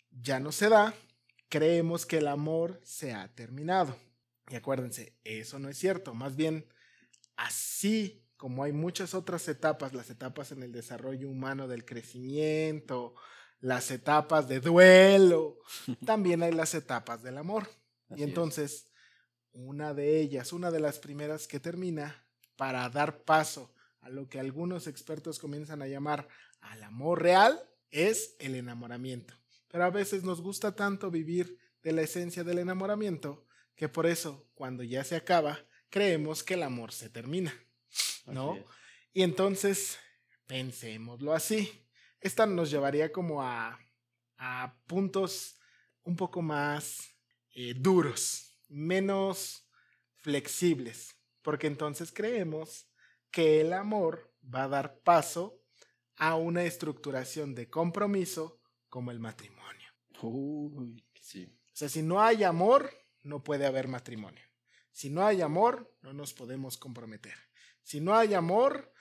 ya 0.09 0.39
no 0.39 0.51
se 0.51 0.69
da, 0.69 0.93
creemos 1.49 2.05
que 2.05 2.17
el 2.17 2.27
amor 2.27 2.81
se 2.83 3.13
ha 3.13 3.27
terminado. 3.35 3.95
Y 4.49 4.55
acuérdense, 4.55 5.13
eso 5.23 5.59
no 5.59 5.69
es 5.69 5.77
cierto, 5.77 6.13
más 6.13 6.35
bien 6.35 6.65
así 7.35 8.24
como 8.37 8.63
hay 8.63 8.71
muchas 8.71 9.13
otras 9.13 9.47
etapas, 9.47 9.93
las 9.93 10.09
etapas 10.09 10.51
en 10.51 10.63
el 10.63 10.71
desarrollo 10.71 11.29
humano 11.29 11.67
del 11.67 11.85
crecimiento, 11.85 13.15
las 13.59 13.91
etapas 13.91 14.47
de 14.47 14.59
duelo, 14.59 15.57
también 16.05 16.43
hay 16.43 16.51
las 16.51 16.73
etapas 16.73 17.23
del 17.23 17.37
amor. 17.37 17.63
Así 18.09 18.21
y 18.21 18.23
es. 18.23 18.29
entonces, 18.29 18.87
una 19.53 19.93
de 19.93 20.19
ellas, 20.19 20.53
una 20.53 20.71
de 20.71 20.79
las 20.79 20.99
primeras 20.99 21.47
que 21.47 21.59
termina 21.59 22.23
para 22.55 22.87
dar 22.89 23.23
paso 23.23 23.73
a 24.01 24.09
lo 24.09 24.29
que 24.29 24.39
algunos 24.39 24.87
expertos 24.87 25.39
comienzan 25.39 25.81
a 25.81 25.87
llamar 25.87 26.27
al 26.61 26.83
amor 26.83 27.23
real, 27.23 27.59
es 27.89 28.35
el 28.39 28.55
enamoramiento. 28.55 29.33
Pero 29.69 29.85
a 29.85 29.89
veces 29.89 30.23
nos 30.23 30.41
gusta 30.41 30.75
tanto 30.75 31.09
vivir 31.09 31.57
de 31.81 31.91
la 31.91 32.01
esencia 32.01 32.43
del 32.43 32.59
enamoramiento 32.59 33.45
que 33.75 33.89
por 33.89 34.05
eso, 34.05 34.47
cuando 34.55 34.83
ya 34.83 35.03
se 35.03 35.15
acaba, 35.15 35.59
creemos 35.89 36.43
que 36.43 36.55
el 36.55 36.63
amor 36.63 36.91
se 36.91 37.09
termina. 37.09 37.53
¿No? 38.25 38.57
Y 39.13 39.23
entonces, 39.23 39.99
pensémoslo 40.47 41.33
así. 41.33 41.87
Esta 42.19 42.45
nos 42.45 42.71
llevaría 42.71 43.11
como 43.11 43.43
a, 43.43 43.79
a 44.37 44.77
puntos 44.87 45.59
un 46.03 46.15
poco 46.15 46.41
más 46.41 47.15
eh, 47.51 47.73
duros, 47.75 48.59
menos 48.67 49.67
flexibles, 50.17 51.15
porque 51.41 51.67
entonces 51.67 52.11
creemos 52.11 52.87
que 53.31 53.61
el 53.61 53.73
amor 53.73 54.33
va 54.43 54.63
a 54.63 54.67
dar 54.67 54.99
paso 54.99 55.61
a 56.15 56.35
una 56.35 56.63
estructuración 56.63 57.53
de 57.55 57.69
compromiso 57.69 58.59
como 58.89 59.11
el 59.11 59.19
matrimonio. 59.19 59.89
Uy, 60.21 61.03
sí. 61.19 61.45
O 61.67 61.77
sea, 61.77 61.89
si 61.89 62.01
no 62.01 62.21
hay 62.21 62.43
amor, 62.43 62.89
no 63.23 63.43
puede 63.43 63.65
haber 63.65 63.87
matrimonio. 63.87 64.43
Si 64.91 65.09
no 65.09 65.25
hay 65.25 65.41
amor, 65.41 65.93
no 66.01 66.13
nos 66.13 66.33
podemos 66.33 66.77
comprometer. 66.77 67.35
Si 67.85 68.01
no 68.01 68.15
hay 68.15 68.33
amor, 68.33 68.91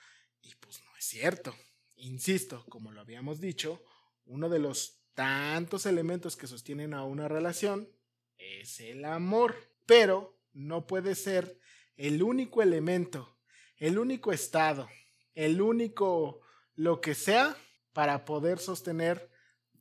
y 0.43 0.53
pues 0.59 0.79
no 0.83 0.95
es 0.95 1.05
cierto. 1.05 1.55
Insisto, 1.95 2.63
como 2.69 2.91
lo 2.91 3.01
habíamos 3.01 3.41
dicho, 3.41 3.83
uno 4.25 4.47
de 4.47 4.59
los 4.59 5.01
tantos 5.15 5.87
elementos 5.87 6.37
que 6.37 6.45
sostienen 6.45 6.93
a 6.93 7.03
una 7.03 7.27
relación 7.27 7.89
es 8.37 8.79
el 8.81 9.03
amor, 9.05 9.55
pero 9.87 10.37
no 10.53 10.85
puede 10.85 11.15
ser 11.15 11.57
el 11.97 12.21
único 12.21 12.61
elemento, 12.61 13.39
el 13.77 13.97
único 13.97 14.31
estado, 14.31 14.87
el 15.33 15.61
único 15.61 16.41
lo 16.75 17.01
que 17.01 17.15
sea 17.15 17.57
para 17.91 18.23
poder 18.23 18.59
sostener 18.59 19.31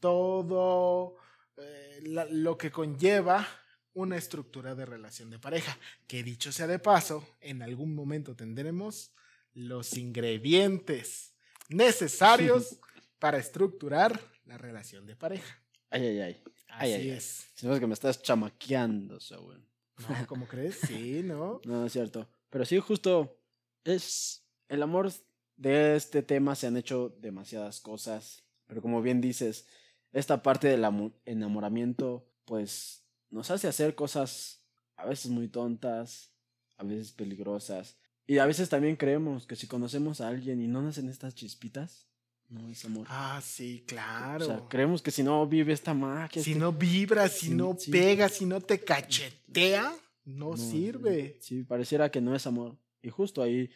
todo 0.00 1.16
eh, 1.58 2.00
lo 2.30 2.56
que 2.56 2.70
conlleva 2.70 3.46
una 3.94 4.16
estructura 4.16 4.74
de 4.74 4.84
relación 4.86 5.30
de 5.30 5.38
pareja. 5.38 5.78
Que 6.06 6.22
dicho 6.22 6.52
sea 6.52 6.66
de 6.66 6.78
paso, 6.78 7.26
en 7.40 7.62
algún 7.62 7.94
momento 7.94 8.34
tendremos 8.36 9.12
los 9.54 9.96
ingredientes 9.96 11.34
necesarios 11.68 12.78
para 13.18 13.38
estructurar 13.38 14.20
la 14.46 14.58
relación 14.58 15.06
de 15.06 15.16
pareja. 15.16 15.62
Ay, 15.90 16.06
ay, 16.06 16.20
ay. 16.20 16.42
Así 16.68 16.86
Ay, 16.86 16.92
ay, 16.92 17.00
ay. 17.02 17.10
es. 17.10 17.46
Se 17.54 17.66
me 17.66 17.72
hace 17.72 17.80
que 17.80 17.86
me 17.86 17.94
estás 17.94 18.20
chamaqueando, 18.20 19.20
Saúl. 19.20 19.64
¿No? 20.08 20.08
¿Cómo 20.26 20.46
crees? 20.48 20.76
Sí, 20.80 21.22
¿no? 21.22 21.60
No, 21.64 21.80
no 21.80 21.86
es 21.86 21.92
cierto. 21.92 22.28
Pero 22.50 22.64
sí, 22.64 22.78
justo 22.80 23.38
es 23.84 24.44
el 24.68 24.82
amor 24.82 25.12
de 25.56 25.94
este 25.94 26.22
tema 26.22 26.56
se 26.56 26.66
han 26.66 26.76
hecho 26.76 27.14
demasiadas 27.20 27.80
cosas. 27.80 28.42
Pero 28.66 28.82
como 28.82 29.02
bien 29.02 29.20
dices, 29.20 29.66
esta 30.12 30.42
parte 30.42 30.66
del 30.68 30.84
amo- 30.84 31.14
enamoramiento, 31.24 32.28
pues 32.44 33.03
nos 33.34 33.50
hace 33.50 33.66
hacer 33.66 33.96
cosas 33.96 34.62
a 34.96 35.06
veces 35.06 35.28
muy 35.30 35.48
tontas, 35.48 36.32
a 36.76 36.84
veces 36.84 37.10
peligrosas. 37.10 37.98
Y 38.28 38.38
a 38.38 38.46
veces 38.46 38.68
también 38.68 38.94
creemos 38.94 39.44
que 39.44 39.56
si 39.56 39.66
conocemos 39.66 40.20
a 40.20 40.28
alguien 40.28 40.62
y 40.62 40.68
no 40.68 40.80
nacen 40.80 41.08
estas 41.08 41.34
chispitas, 41.34 42.06
no 42.48 42.68
es 42.68 42.84
amor. 42.84 43.06
Ah, 43.10 43.40
sí, 43.42 43.84
claro. 43.88 44.44
O 44.44 44.48
sea, 44.48 44.62
creemos 44.68 45.02
que 45.02 45.10
si 45.10 45.24
no 45.24 45.46
vive 45.48 45.72
esta 45.72 45.94
magia. 45.94 46.42
si 46.42 46.52
este- 46.52 46.60
no 46.60 46.72
vibra, 46.72 47.28
si 47.28 47.50
no 47.50 47.76
sí. 47.76 47.90
pega, 47.90 48.28
si 48.28 48.46
no 48.46 48.60
te 48.60 48.78
cachetea, 48.78 49.92
no, 50.24 50.50
no, 50.50 50.56
sirve. 50.56 51.36
Sí, 51.40 51.64
pareciera 51.64 52.10
que 52.12 52.20
no 52.20 52.36
es 52.36 52.46
amor. 52.46 52.78
Y 53.02 53.10
justo 53.10 53.42
ahí 53.42 53.68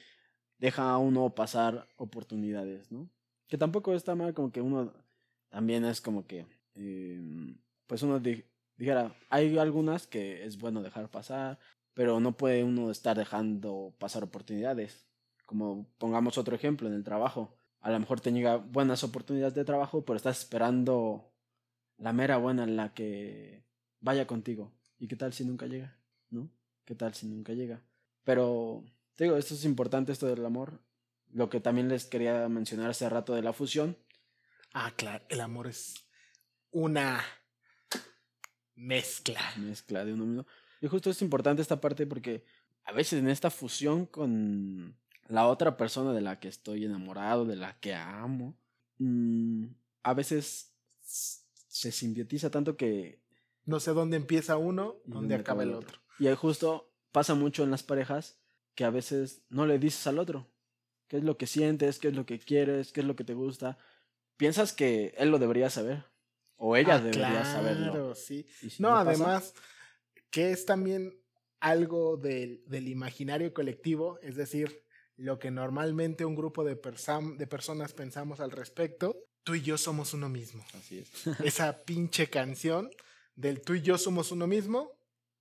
deja 0.58 0.88
a 0.88 0.98
uno 0.98 1.34
pasar 1.34 1.88
oportunidades, 1.96 2.92
¿no? 2.92 3.10
Que 3.48 3.58
tampoco 3.58 3.92
está 3.92 4.14
mal, 4.14 4.34
como 4.34 4.52
que 4.52 4.60
uno 4.60 4.94
también 5.48 5.84
es 5.84 6.00
como 6.00 6.28
que, 6.28 6.46
eh, 6.76 7.20
pues 7.88 8.02
uno 8.02 8.20
dijera, 8.78 9.14
hay 9.28 9.58
algunas 9.58 10.06
que 10.06 10.44
es 10.44 10.58
bueno 10.58 10.82
dejar 10.82 11.10
pasar, 11.10 11.58
pero 11.92 12.20
no 12.20 12.36
puede 12.36 12.64
uno 12.64 12.90
estar 12.90 13.18
dejando 13.18 13.94
pasar 13.98 14.22
oportunidades. 14.22 15.06
Como 15.44 15.90
pongamos 15.98 16.38
otro 16.38 16.54
ejemplo 16.54 16.88
en 16.88 16.94
el 16.94 17.04
trabajo. 17.04 17.56
A 17.80 17.90
lo 17.90 17.98
mejor 17.98 18.20
te 18.20 18.32
llega 18.32 18.56
buenas 18.56 19.02
oportunidades 19.04 19.54
de 19.54 19.64
trabajo, 19.64 20.04
pero 20.04 20.16
estás 20.16 20.38
esperando 20.38 21.32
la 21.96 22.12
mera 22.12 22.36
buena 22.36 22.64
en 22.64 22.76
la 22.76 22.94
que 22.94 23.64
vaya 24.00 24.26
contigo. 24.26 24.72
¿Y 24.98 25.08
qué 25.08 25.16
tal 25.16 25.32
si 25.32 25.44
nunca 25.44 25.66
llega? 25.66 25.98
¿No? 26.30 26.50
¿Qué 26.84 26.94
tal 26.94 27.14
si 27.14 27.26
nunca 27.26 27.52
llega? 27.52 27.82
Pero, 28.24 28.84
digo, 29.16 29.36
esto 29.36 29.54
es 29.54 29.64
importante, 29.64 30.12
esto 30.12 30.26
del 30.26 30.44
amor. 30.44 30.80
Lo 31.32 31.50
que 31.50 31.60
también 31.60 31.88
les 31.88 32.04
quería 32.04 32.48
mencionar 32.48 32.90
hace 32.90 33.08
rato 33.08 33.34
de 33.34 33.42
la 33.42 33.52
fusión. 33.52 33.96
Ah, 34.72 34.92
claro, 34.96 35.24
el 35.28 35.40
amor 35.40 35.66
es 35.66 35.94
una 36.70 37.24
mezcla. 38.78 39.40
mezcla 39.56 40.04
de 40.04 40.14
uno 40.14 40.24
mismo. 40.24 40.46
Y 40.80 40.86
justo 40.86 41.10
es 41.10 41.20
importante 41.22 41.60
esta 41.60 41.80
parte 41.80 42.06
porque 42.06 42.44
a 42.84 42.92
veces 42.92 43.18
en 43.18 43.28
esta 43.28 43.50
fusión 43.50 44.06
con 44.06 44.96
la 45.26 45.46
otra 45.46 45.76
persona 45.76 46.12
de 46.12 46.20
la 46.20 46.40
que 46.40 46.48
estoy 46.48 46.84
enamorado, 46.84 47.44
de 47.44 47.56
la 47.56 47.78
que 47.80 47.94
amo, 47.94 48.56
mm, 48.98 49.66
a 50.04 50.14
veces 50.14 50.72
se 51.02 51.92
sintetiza 51.92 52.50
tanto 52.50 52.76
que... 52.76 53.20
No 53.64 53.80
sé 53.80 53.90
dónde 53.90 54.16
empieza 54.16 54.56
uno, 54.56 54.96
y 55.04 55.10
dónde 55.10 55.34
acaba 55.34 55.62
el 55.62 55.74
otro. 55.74 55.98
Y 56.18 56.26
ahí 56.26 56.34
justo 56.34 56.90
pasa 57.12 57.34
mucho 57.34 57.64
en 57.64 57.70
las 57.70 57.82
parejas 57.82 58.38
que 58.74 58.84
a 58.84 58.90
veces 58.90 59.42
no 59.50 59.66
le 59.66 59.78
dices 59.78 60.06
al 60.06 60.18
otro 60.18 60.46
qué 61.06 61.18
es 61.18 61.24
lo 61.24 61.36
que 61.36 61.46
sientes, 61.46 61.98
qué 61.98 62.08
es 62.08 62.14
lo 62.14 62.24
que 62.24 62.38
quieres, 62.38 62.92
qué 62.92 63.00
es 63.00 63.06
lo 63.06 63.16
que 63.16 63.24
te 63.24 63.34
gusta. 63.34 63.76
Piensas 64.38 64.72
que 64.72 65.14
él 65.18 65.30
lo 65.30 65.38
debería 65.38 65.68
saber 65.68 66.04
o 66.58 66.76
ella 66.76 66.96
Ah, 66.96 67.00
debería 67.00 67.44
saberlo. 67.44 68.14
Sí. 68.14 68.46
Si 68.60 68.82
No, 68.82 68.96
además, 68.96 69.54
que 70.30 70.50
es 70.52 70.66
también 70.66 71.18
algo 71.60 72.16
del, 72.16 72.62
del 72.66 72.88
imaginario 72.88 73.52
colectivo, 73.54 74.18
es 74.22 74.36
decir, 74.36 74.84
lo 75.16 75.38
que 75.38 75.50
normalmente 75.50 76.24
un 76.24 76.36
grupo 76.36 76.62
de, 76.64 76.74
de 76.74 77.46
personas 77.46 77.92
pensamos 77.92 78.40
al 78.40 78.50
respecto, 78.50 79.16
tú 79.42 79.54
y 79.54 79.62
yo 79.62 79.78
somos 79.78 80.14
uno 80.14 80.28
mismo. 80.28 80.64
Así 80.74 80.98
es. 80.98 81.26
Esa 81.44 81.82
pinche 81.82 82.28
canción 82.28 82.90
del 83.34 83.60
tú 83.62 83.74
y 83.74 83.82
yo 83.82 83.98
somos 83.98 84.30
uno 84.30 84.46
mismo 84.46 84.92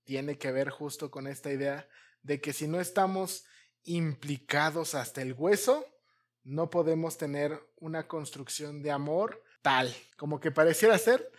tiene 0.04 0.38
que 0.38 0.52
ver 0.52 0.70
justo 0.70 1.12
con 1.12 1.28
esta 1.28 1.52
idea 1.52 1.88
de 2.22 2.40
que 2.40 2.54
si 2.54 2.68
no 2.68 2.80
estamos 2.80 3.44
implicados 3.84 4.96
hasta 4.96 5.22
el 5.22 5.34
hueso, 5.34 5.86
no 6.44 6.70
podemos 6.70 7.18
tener 7.18 7.60
una 7.76 8.08
construcción 8.08 8.82
de 8.82 8.92
amor 8.92 9.44
tal, 9.62 9.94
como 10.18 10.40
que 10.40 10.52
pareciera 10.52 10.98
ser 10.98 11.32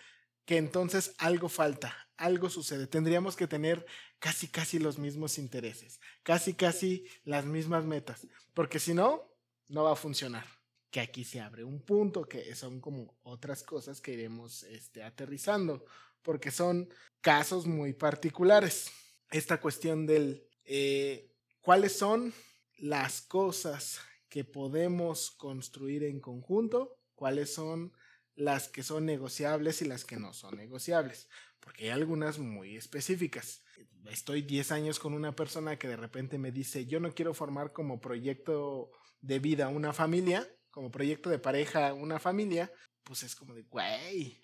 que 0.44 0.57
entonces 0.57 1.14
algo 1.18 1.48
falta, 1.48 1.94
algo 2.16 2.48
sucede. 2.48 2.87
Tendríamos 2.87 3.37
que 3.37 3.46
tener 3.46 3.85
casi, 4.18 4.48
casi 4.48 4.78
los 4.78 4.98
mismos 4.98 5.38
intereses, 5.38 6.00
casi, 6.22 6.54
casi 6.54 7.07
las 7.24 7.44
mismas 7.44 7.85
metas, 7.85 8.26
porque 8.54 8.78
si 8.78 8.94
no, 8.94 9.31
no 9.68 9.85
va 9.85 9.92
a 9.92 9.96
funcionar. 9.96 10.46
Que 10.90 11.00
aquí 11.00 11.22
se 11.22 11.40
abre 11.40 11.64
un 11.64 11.83
punto, 11.83 12.26
que 12.26 12.54
son 12.54 12.81
como 12.81 13.18
otras 13.22 13.62
cosas 13.62 14.00
que 14.00 14.14
iremos 14.14 14.62
este, 14.62 15.02
aterrizando, 15.02 15.85
porque 16.22 16.50
son 16.50 16.88
casos 17.20 17.66
muy 17.66 17.92
particulares. 17.92 18.90
Esta 19.31 19.61
cuestión 19.61 20.07
del 20.07 20.48
eh, 20.64 21.31
cuáles 21.61 21.96
son 21.96 22.33
las 22.78 23.20
cosas 23.20 24.00
que 24.28 24.44
podemos 24.44 25.31
construir 25.31 26.04
en 26.04 26.20
conjunto, 26.20 26.98
cuáles 27.14 27.52
son 27.52 27.92
las 28.38 28.68
que 28.68 28.85
son 28.85 29.05
negociables 29.05 29.83
y 29.83 29.85
las 29.85 30.05
que 30.05 30.16
no 30.16 30.33
son 30.33 30.57
negociables, 30.57 31.29
porque 31.59 31.85
hay 31.85 31.90
algunas 31.90 32.38
muy 32.38 32.77
específicas. 32.77 33.64
Estoy 34.07 34.42
10 34.42 34.70
años 34.70 35.01
con 35.01 35.12
una 35.12 35.35
persona 35.35 35.77
que 35.77 35.88
de 35.88 35.96
repente 35.96 36.38
me 36.38 36.53
dice, 36.53 36.87
yo 36.87 37.01
no 37.01 37.12
quiero 37.12 37.35
formar 37.35 37.72
como 37.72 38.01
proyecto 38.01 38.92
de 39.20 39.40
vida 39.40 39.68
una 39.68 39.92
familia, 39.92 40.48
como 40.70 40.92
proyecto 40.92 41.31
de 41.31 41.40
pareja 41.40 41.92
una 41.94 42.20
familia, 42.20 42.72
pues 43.03 43.24
es 43.24 43.35
como 43.35 43.55
de, 43.55 43.62
güey, 43.62 44.40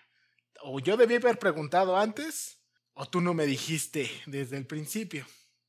o 0.60 0.80
yo 0.80 0.96
debí 0.96 1.14
haber 1.14 1.38
preguntado 1.38 1.96
antes, 1.96 2.60
o 2.94 3.06
tú 3.06 3.20
no 3.20 3.32
me 3.32 3.46
dijiste 3.46 4.10
desde 4.26 4.56
el 4.56 4.66
principio, 4.66 5.24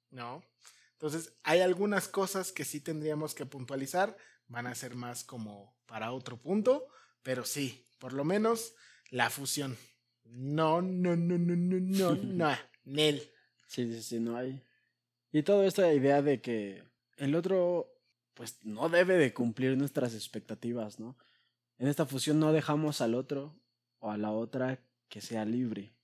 ¿no? 0.09 0.43
Entonces, 0.93 1.37
hay 1.43 1.59
algunas 1.59 2.07
cosas 2.07 2.51
que 2.51 2.65
sí 2.65 2.79
tendríamos 2.81 3.35
que 3.35 3.45
puntualizar, 3.45 4.17
van 4.47 4.65
a 4.65 4.73
ser 4.73 4.95
más 4.95 5.23
como 5.23 5.77
para 5.85 6.11
otro 6.11 6.41
punto, 6.41 6.87
pero 7.21 7.45
sí, 7.45 7.85
por 8.05 8.13
lo 8.13 8.23
menos 8.23 8.75
la 9.09 9.31
fusión. 9.31 9.75
No, 10.25 10.79
no, 10.79 11.15
no, 11.15 11.39
no, 11.39 11.55
no, 11.55 11.79
no, 11.79 12.15
no, 12.23 12.55
Nel. 12.83 13.19
Sí, 13.65 13.91
sí, 13.91 14.03
sí, 14.03 14.19
no 14.19 14.37
hay. 14.37 14.61
Y 15.31 15.41
toda 15.41 15.65
esta 15.65 15.91
idea 15.91 16.21
de 16.21 16.39
que 16.39 16.83
el 17.17 17.33
otro, 17.33 17.91
pues 18.35 18.63
no 18.63 18.89
debe 18.89 19.17
de 19.17 19.33
cumplir 19.33 19.75
nuestras 19.75 20.13
expectativas, 20.13 20.99
¿no? 20.99 21.17
En 21.79 21.87
esta 21.87 22.05
fusión 22.05 22.39
no 22.39 22.53
dejamos 22.53 23.01
al 23.01 23.15
otro 23.15 23.59
o 23.97 24.11
a 24.11 24.19
la 24.19 24.29
otra 24.31 24.77
que 25.09 25.19
sea 25.19 25.43
libre, 25.43 25.95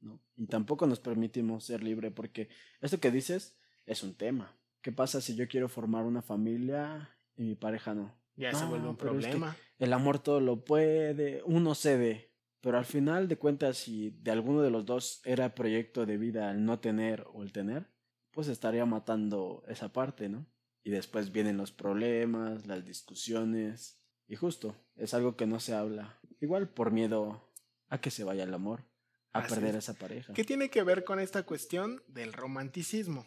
¿no? 0.00 0.20
Y 0.36 0.46
tampoco 0.46 0.86
nos 0.86 1.00
permitimos 1.00 1.64
ser 1.64 1.82
libre 1.82 2.12
porque 2.12 2.50
esto 2.80 3.00
que 3.00 3.10
dices 3.10 3.56
es 3.84 4.04
un 4.04 4.14
tema. 4.14 4.56
¿Qué 4.80 4.92
pasa 4.92 5.20
si 5.20 5.34
yo 5.34 5.48
quiero 5.48 5.68
formar 5.68 6.04
una 6.04 6.22
familia 6.22 7.16
y 7.36 7.42
mi 7.42 7.56
pareja 7.56 7.94
no? 7.94 8.16
Ya 8.36 8.54
se 8.54 8.60
No, 8.62 8.70
vuelve 8.70 8.88
un 8.90 8.96
pero 8.96 9.18
es 9.18 9.24
que 9.24 9.32
problema. 9.32 9.56
El 9.78 9.92
amor 9.92 10.18
todo 10.18 10.40
lo 10.40 10.64
puede, 10.64 11.42
uno 11.44 11.74
cede, 11.74 12.32
pero 12.60 12.78
al 12.78 12.84
final 12.84 13.28
de 13.28 13.38
cuentas 13.38 13.78
si 13.78 14.10
de 14.10 14.30
alguno 14.30 14.62
de 14.62 14.70
los 14.70 14.84
dos 14.84 15.20
era 15.24 15.54
proyecto 15.54 16.06
de 16.06 16.18
vida 16.18 16.50
el 16.50 16.64
no 16.64 16.80
tener 16.80 17.26
o 17.32 17.42
el 17.42 17.52
tener, 17.52 17.86
pues 18.30 18.48
estaría 18.48 18.84
matando 18.86 19.64
esa 19.68 19.92
parte, 19.92 20.28
¿no? 20.28 20.46
Y 20.82 20.90
después 20.90 21.32
vienen 21.32 21.56
los 21.56 21.72
problemas, 21.72 22.66
las 22.66 22.84
discusiones, 22.84 24.00
y 24.26 24.36
justo, 24.36 24.76
es 24.96 25.14
algo 25.14 25.36
que 25.36 25.46
no 25.46 25.58
se 25.60 25.74
habla, 25.74 26.20
igual 26.40 26.68
por 26.68 26.90
miedo 26.90 27.50
a 27.88 28.00
que 28.00 28.10
se 28.10 28.24
vaya 28.24 28.44
el 28.44 28.54
amor, 28.54 28.84
a 29.32 29.40
Así 29.40 29.54
perder 29.54 29.76
a 29.76 29.78
esa 29.78 29.94
pareja. 29.94 30.32
¿Qué 30.34 30.44
tiene 30.44 30.70
que 30.70 30.82
ver 30.82 31.04
con 31.04 31.20
esta 31.20 31.44
cuestión 31.44 32.02
del 32.08 32.32
romanticismo? 32.32 33.26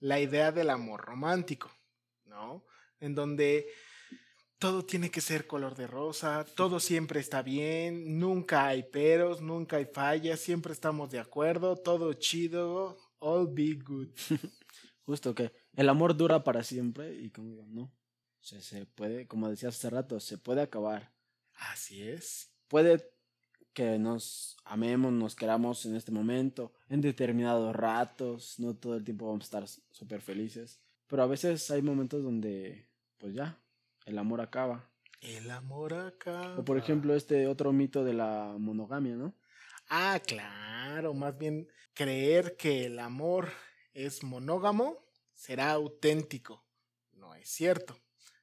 La 0.00 0.20
idea 0.20 0.52
del 0.52 0.70
amor 0.70 1.02
romántico, 1.02 1.70
¿no? 2.24 2.64
En 3.00 3.14
donde 3.14 3.68
todo 4.58 4.84
tiene 4.84 5.10
que 5.10 5.20
ser 5.20 5.46
color 5.46 5.74
de 5.74 5.86
rosa, 5.86 6.44
todo 6.56 6.80
siempre 6.80 7.20
está 7.20 7.42
bien, 7.42 8.18
nunca 8.18 8.66
hay 8.66 8.82
peros, 8.82 9.40
nunca 9.40 9.76
hay 9.76 9.86
fallas, 9.86 10.40
siempre 10.40 10.72
estamos 10.72 11.10
de 11.10 11.18
acuerdo, 11.18 11.76
todo 11.76 12.12
chido, 12.14 12.96
all 13.18 13.48
be 13.52 13.74
good. 13.74 14.08
Justo 15.06 15.34
que 15.34 15.52
el 15.74 15.88
amor 15.88 16.16
dura 16.16 16.42
para 16.44 16.62
siempre 16.62 17.14
y 17.14 17.30
como 17.30 17.48
digo, 17.48 17.64
no, 17.66 17.92
se, 18.40 18.60
se 18.60 18.86
puede, 18.86 19.26
como 19.26 19.48
decía 19.48 19.68
hace 19.68 19.90
rato, 19.90 20.20
se 20.20 20.38
puede 20.38 20.62
acabar. 20.62 21.12
Así 21.56 22.02
es. 22.02 22.50
puede 22.68 23.14
que 23.74 23.98
nos 23.98 24.56
amemos, 24.64 25.12
nos 25.12 25.34
queramos 25.34 25.84
en 25.84 25.96
este 25.96 26.12
momento, 26.12 26.72
en 26.88 27.00
determinados 27.00 27.74
ratos, 27.74 28.58
no 28.58 28.74
todo 28.74 28.96
el 28.96 29.04
tiempo 29.04 29.26
vamos 29.26 29.42
a 29.42 29.66
estar 29.66 29.84
súper 29.90 30.20
felices, 30.20 30.80
pero 31.08 31.24
a 31.24 31.26
veces 31.26 31.70
hay 31.72 31.82
momentos 31.82 32.22
donde, 32.22 32.88
pues 33.18 33.34
ya, 33.34 33.60
el 34.04 34.18
amor 34.18 34.40
acaba. 34.40 34.90
El 35.20 35.50
amor 35.50 35.94
acá. 35.94 36.54
O 36.58 36.64
por 36.64 36.76
ejemplo 36.78 37.14
este 37.14 37.46
otro 37.46 37.72
mito 37.72 38.04
de 38.04 38.14
la 38.14 38.54
monogamia, 38.58 39.16
¿no? 39.16 39.34
Ah, 39.88 40.20
claro, 40.26 41.14
más 41.14 41.36
bien 41.36 41.68
creer 41.94 42.56
que 42.56 42.86
el 42.86 42.98
amor 42.98 43.50
es 43.92 44.22
monógamo 44.22 45.04
será 45.34 45.72
auténtico. 45.72 46.64
No 47.12 47.34
es 47.34 47.48
cierto. 47.48 48.00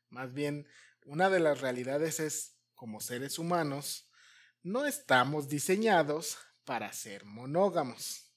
Más 0.09 0.33
bien, 0.33 0.67
una 1.05 1.29
de 1.29 1.39
las 1.39 1.61
realidades 1.61 2.19
es, 2.19 2.57
como 2.75 2.99
seres 2.99 3.39
humanos, 3.39 4.09
no 4.63 4.85
estamos 4.85 5.47
diseñados 5.47 6.37
para 6.65 6.91
ser 6.93 7.25
monógamos. 7.25 8.31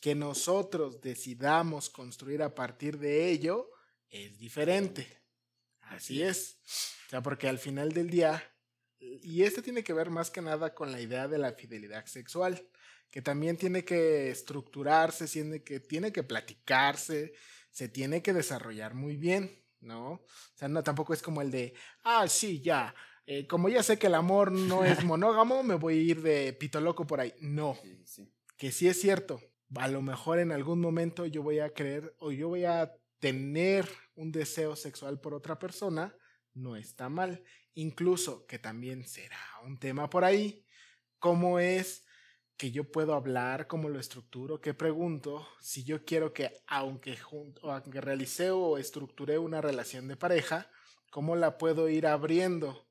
Que 0.00 0.14
nosotros 0.14 1.00
decidamos 1.00 1.90
construir 1.90 2.42
a 2.42 2.54
partir 2.54 2.98
de 2.98 3.30
ello 3.30 3.68
es 4.08 4.38
diferente. 4.38 5.18
Así 5.90 6.22
es. 6.22 6.58
O 7.06 7.10
sea, 7.10 7.22
porque 7.22 7.48
al 7.48 7.58
final 7.58 7.92
del 7.92 8.10
día, 8.10 8.42
y 8.98 9.42
este 9.42 9.62
tiene 9.62 9.82
que 9.82 9.92
ver 9.92 10.10
más 10.10 10.30
que 10.30 10.42
nada 10.42 10.74
con 10.74 10.92
la 10.92 11.00
idea 11.00 11.28
de 11.28 11.38
la 11.38 11.52
fidelidad 11.52 12.06
sexual, 12.06 12.68
que 13.10 13.22
también 13.22 13.56
tiene 13.56 13.84
que 13.84 14.30
estructurarse, 14.30 15.26
tiene 15.26 15.62
que, 15.62 15.80
tiene 15.80 16.12
que 16.12 16.22
platicarse, 16.22 17.32
se 17.70 17.88
tiene 17.88 18.22
que 18.22 18.32
desarrollar 18.32 18.94
muy 18.94 19.16
bien, 19.16 19.64
¿no? 19.80 20.12
O 20.12 20.26
sea, 20.54 20.68
no, 20.68 20.82
tampoco 20.82 21.14
es 21.14 21.22
como 21.22 21.40
el 21.40 21.50
de, 21.50 21.74
ah, 22.04 22.28
sí, 22.28 22.60
ya, 22.60 22.94
eh, 23.30 23.46
como 23.46 23.68
ya 23.68 23.82
sé 23.82 23.98
que 23.98 24.06
el 24.06 24.14
amor 24.14 24.52
no 24.52 24.84
es 24.84 25.04
monógamo, 25.04 25.62
me 25.62 25.74
voy 25.74 25.98
a 25.98 26.02
ir 26.02 26.22
de 26.22 26.52
pito 26.54 26.80
loco 26.80 27.06
por 27.06 27.20
ahí. 27.20 27.34
No, 27.40 27.78
que 28.56 28.72
sí 28.72 28.88
es 28.88 29.00
cierto. 29.00 29.40
A 29.76 29.88
lo 29.88 30.00
mejor 30.00 30.38
en 30.38 30.50
algún 30.50 30.80
momento 30.80 31.26
yo 31.26 31.42
voy 31.42 31.58
a 31.58 31.74
creer 31.74 32.14
o 32.20 32.32
yo 32.32 32.48
voy 32.48 32.64
a 32.64 32.90
tener 33.18 33.86
un 34.18 34.32
deseo 34.32 34.74
sexual 34.74 35.20
por 35.20 35.32
otra 35.32 35.58
persona, 35.58 36.14
no 36.52 36.76
está 36.76 37.08
mal. 37.08 37.44
Incluso, 37.74 38.46
que 38.46 38.58
también 38.58 39.06
será 39.06 39.38
un 39.64 39.78
tema 39.78 40.10
por 40.10 40.24
ahí, 40.24 40.66
cómo 41.20 41.60
es 41.60 42.04
que 42.56 42.72
yo 42.72 42.90
puedo 42.90 43.14
hablar, 43.14 43.68
cómo 43.68 43.88
lo 43.88 44.00
estructuro, 44.00 44.60
qué 44.60 44.74
pregunto, 44.74 45.48
si 45.60 45.84
yo 45.84 46.04
quiero 46.04 46.32
que 46.32 46.60
aunque, 46.66 47.16
junto, 47.16 47.70
aunque 47.70 48.00
realicé 48.00 48.50
o 48.50 48.76
estructuré 48.76 49.38
una 49.38 49.60
relación 49.60 50.08
de 50.08 50.16
pareja, 50.16 50.68
cómo 51.12 51.36
la 51.36 51.56
puedo 51.56 51.88
ir 51.88 52.08
abriendo 52.08 52.90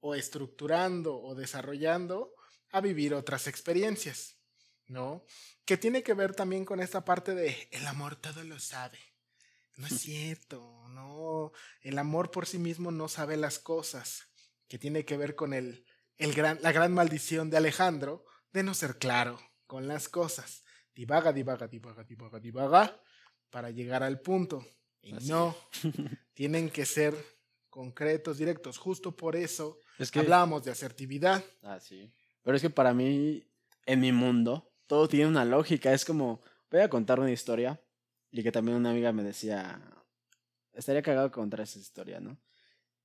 o 0.00 0.16
estructurando 0.16 1.16
o 1.16 1.36
desarrollando 1.36 2.34
a 2.72 2.80
vivir 2.80 3.14
otras 3.14 3.46
experiencias, 3.46 4.40
¿no? 4.88 5.24
Que 5.64 5.76
tiene 5.76 6.02
que 6.02 6.14
ver 6.14 6.34
también 6.34 6.64
con 6.64 6.80
esta 6.80 7.04
parte 7.04 7.36
de 7.36 7.68
el 7.70 7.86
amor 7.86 8.16
todo 8.16 8.42
lo 8.42 8.58
sabe. 8.58 9.13
No 9.76 9.86
es 9.86 10.00
cierto, 10.00 10.88
no. 10.90 11.52
El 11.80 11.98
amor 11.98 12.30
por 12.30 12.46
sí 12.46 12.58
mismo 12.58 12.90
no 12.90 13.08
sabe 13.08 13.36
las 13.36 13.58
cosas, 13.58 14.28
que 14.68 14.78
tiene 14.78 15.04
que 15.04 15.16
ver 15.16 15.34
con 15.34 15.52
el, 15.52 15.84
el 16.16 16.32
gran, 16.32 16.58
la 16.62 16.72
gran 16.72 16.92
maldición 16.92 17.50
de 17.50 17.56
Alejandro 17.56 18.24
de 18.52 18.62
no 18.62 18.74
ser 18.74 18.98
claro 18.98 19.40
con 19.66 19.88
las 19.88 20.08
cosas. 20.08 20.62
Divaga, 20.94 21.32
divaga, 21.32 21.66
divaga, 21.66 22.04
divaga, 22.04 22.38
divaga, 22.38 23.00
para 23.50 23.70
llegar 23.70 24.02
al 24.02 24.20
punto. 24.20 24.64
Y 25.02 25.12
Así. 25.12 25.28
no, 25.28 25.56
tienen 26.34 26.70
que 26.70 26.86
ser 26.86 27.14
concretos, 27.68 28.38
directos. 28.38 28.78
Justo 28.78 29.16
por 29.16 29.34
eso 29.34 29.80
Es 29.98 30.10
que, 30.10 30.20
hablábamos 30.20 30.64
de 30.64 30.70
asertividad. 30.70 31.44
ah, 31.62 31.80
sí. 31.80 32.12
Pero 32.42 32.56
es 32.56 32.62
que 32.62 32.70
para 32.70 32.94
mí, 32.94 33.42
en 33.86 34.00
mi 34.00 34.12
mundo, 34.12 34.70
todo 34.86 35.08
tiene 35.08 35.26
una 35.26 35.44
lógica. 35.44 35.92
Es 35.92 36.04
como, 36.04 36.42
voy 36.70 36.80
a 36.80 36.88
contar 36.88 37.18
una 37.18 37.32
historia 37.32 37.80
y 38.34 38.42
que 38.42 38.50
también 38.50 38.76
una 38.76 38.90
amiga 38.90 39.12
me 39.12 39.22
decía, 39.22 39.80
estaría 40.72 41.02
cagado 41.02 41.30
contar 41.30 41.60
esa 41.60 41.78
historia, 41.78 42.18
¿no? 42.18 42.36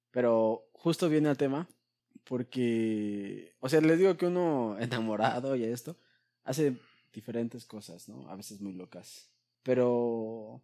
Pero 0.10 0.68
justo 0.74 1.08
viene 1.08 1.30
al 1.30 1.38
tema 1.38 1.70
porque, 2.24 3.56
o 3.60 3.70
sea, 3.70 3.80
les 3.80 4.00
digo 4.00 4.18
que 4.18 4.26
uno 4.26 4.76
enamorado 4.80 5.56
y 5.56 5.66
esto 5.66 5.98
hace 6.44 6.78
diferentes 7.14 7.66
cosas, 7.66 8.10
¿no? 8.10 8.28
A 8.28 8.36
veces 8.36 8.60
muy 8.60 8.74
locas. 8.74 9.30
Pero 9.62 10.64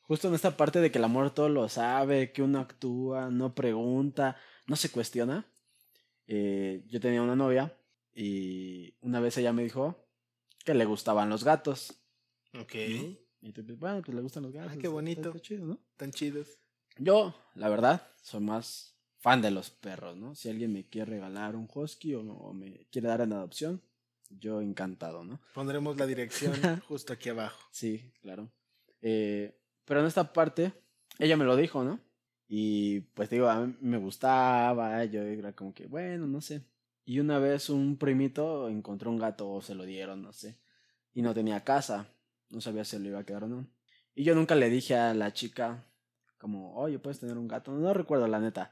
justo 0.00 0.26
en 0.26 0.34
esta 0.34 0.56
parte 0.56 0.80
de 0.80 0.90
que 0.90 0.98
el 0.98 1.04
amor 1.04 1.32
todo 1.32 1.48
lo 1.48 1.68
sabe, 1.68 2.32
que 2.32 2.42
uno 2.42 2.58
actúa, 2.58 3.30
no 3.30 3.54
pregunta, 3.54 4.36
no 4.66 4.74
se 4.74 4.90
cuestiona. 4.90 5.46
eh, 6.26 6.82
yo 6.88 7.00
tenía 7.00 7.22
una 7.22 7.36
novia 7.36 7.78
y 8.12 8.96
una 9.02 9.20
vez 9.20 9.38
ella 9.38 9.52
me 9.52 9.62
dijo 9.62 10.04
que 10.64 10.74
le 10.74 10.84
gustaban 10.84 11.30
los 11.30 11.44
gatos. 11.44 12.00
Ok. 12.54 12.74
Y 13.44 13.52
tú, 13.52 13.62
pues, 13.64 13.78
bueno, 13.78 14.00
pues 14.02 14.14
le 14.14 14.22
gustan 14.22 14.42
los 14.42 14.52
gatos. 14.52 14.72
Ah, 14.74 14.78
qué 14.80 14.88
bonito. 14.88 15.28
está 15.28 15.40
chido, 15.40 15.66
¿no? 15.66 15.78
Tan 15.98 16.10
chidos. 16.10 16.48
Yo, 16.96 17.34
la 17.54 17.68
verdad, 17.68 18.08
soy 18.22 18.40
más 18.40 18.96
fan 19.18 19.42
de 19.42 19.50
los 19.50 19.68
perros, 19.68 20.16
¿no? 20.16 20.34
Si 20.34 20.48
alguien 20.48 20.72
me 20.72 20.88
quiere 20.88 21.10
regalar 21.10 21.54
un 21.54 21.68
husky 21.72 22.14
o, 22.14 22.22
o 22.22 22.54
me 22.54 22.86
quiere 22.90 23.08
dar 23.08 23.20
en 23.20 23.34
adopción, 23.34 23.82
yo 24.30 24.62
encantado, 24.62 25.24
¿no? 25.24 25.40
Pondremos 25.52 25.98
la 25.98 26.06
dirección 26.06 26.54
justo 26.88 27.12
aquí 27.12 27.28
abajo. 27.28 27.60
Sí, 27.70 28.12
claro. 28.22 28.50
Eh, 29.02 29.60
pero 29.84 30.00
en 30.00 30.06
esta 30.06 30.32
parte, 30.32 30.72
ella 31.18 31.36
me 31.36 31.44
lo 31.44 31.54
dijo, 31.54 31.84
¿no? 31.84 32.00
Y 32.48 33.00
pues 33.00 33.28
digo, 33.28 33.48
a 33.48 33.66
mí 33.66 33.76
me 33.80 33.98
gustaba, 33.98 35.04
yo 35.04 35.20
era 35.20 35.52
como 35.52 35.74
que, 35.74 35.86
bueno, 35.86 36.26
no 36.26 36.40
sé. 36.40 36.62
Y 37.04 37.20
una 37.20 37.38
vez 37.38 37.68
un 37.68 37.98
primito 37.98 38.70
encontró 38.70 39.10
un 39.10 39.18
gato 39.18 39.50
o 39.50 39.60
se 39.60 39.74
lo 39.74 39.84
dieron, 39.84 40.22
no 40.22 40.32
sé. 40.32 40.56
Y 41.12 41.20
no 41.20 41.34
tenía 41.34 41.62
casa, 41.62 42.08
no 42.50 42.60
sabía 42.60 42.84
si 42.84 42.98
lo 42.98 43.08
iba 43.08 43.18
a 43.20 43.24
quedar 43.24 43.44
o 43.44 43.48
no. 43.48 43.66
Y 44.14 44.24
yo 44.24 44.34
nunca 44.34 44.54
le 44.54 44.70
dije 44.70 44.94
a 44.96 45.12
la 45.14 45.32
chica, 45.32 45.84
como, 46.38 46.74
oye, 46.76 46.98
puedes 46.98 47.18
tener 47.20 47.36
un 47.38 47.48
gato. 47.48 47.72
No 47.72 47.92
recuerdo 47.94 48.26
la 48.28 48.38
neta. 48.40 48.70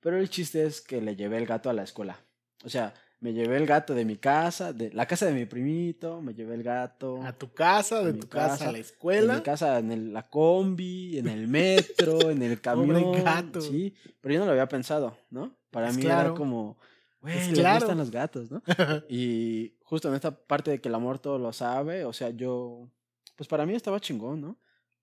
Pero 0.00 0.18
el 0.18 0.28
chiste 0.30 0.64
es 0.64 0.80
que 0.80 1.00
le 1.00 1.16
llevé 1.16 1.38
el 1.38 1.46
gato 1.46 1.70
a 1.70 1.72
la 1.72 1.82
escuela. 1.82 2.20
O 2.64 2.68
sea, 2.68 2.92
me 3.20 3.32
llevé 3.32 3.56
el 3.56 3.66
gato 3.66 3.94
de 3.94 4.04
mi 4.04 4.16
casa, 4.16 4.72
de 4.72 4.92
la 4.92 5.06
casa 5.06 5.26
de 5.26 5.32
mi 5.32 5.46
primito, 5.46 6.20
me 6.20 6.34
llevé 6.34 6.54
el 6.54 6.62
gato. 6.62 7.22
A 7.22 7.32
tu 7.32 7.52
casa, 7.52 8.02
de 8.04 8.12
tu 8.14 8.28
casa, 8.28 8.48
casa, 8.58 8.68
a 8.68 8.72
la 8.72 8.78
escuela. 8.78 9.34
mi 9.36 9.42
casa, 9.42 9.78
en 9.78 9.90
el- 9.90 10.12
la 10.12 10.22
combi, 10.28 11.18
en 11.18 11.28
el 11.28 11.48
metro, 11.48 12.30
en 12.30 12.42
el 12.42 12.60
camión. 12.60 13.12
gato. 13.24 13.60
Sí, 13.60 13.94
pero 14.20 14.34
yo 14.34 14.40
no 14.40 14.46
lo 14.46 14.52
había 14.52 14.68
pensado, 14.68 15.16
¿no? 15.30 15.56
Para 15.70 15.88
Es 15.88 15.96
mí 15.96 16.02
claro. 16.02 16.28
era 16.30 16.34
como, 16.36 16.78
güey, 17.20 17.48
le 17.48 17.54
claro. 17.54 17.80
gustan 17.80 17.98
los 17.98 18.10
gatos, 18.10 18.50
¿no? 18.50 18.62
Y 19.08 19.74
justo 19.82 20.08
en 20.08 20.14
esta 20.14 20.30
parte 20.30 20.70
de 20.70 20.80
que 20.80 20.88
el 20.88 20.94
amor 20.94 21.18
todo 21.18 21.38
lo 21.38 21.52
sabe, 21.52 22.04
o 22.04 22.12
sea, 22.12 22.30
yo, 22.30 22.88
pues 23.36 23.48
para 23.48 23.66
mí 23.66 23.74
estaba 23.74 24.00
chingón, 24.00 24.40
¿no? 24.40 24.56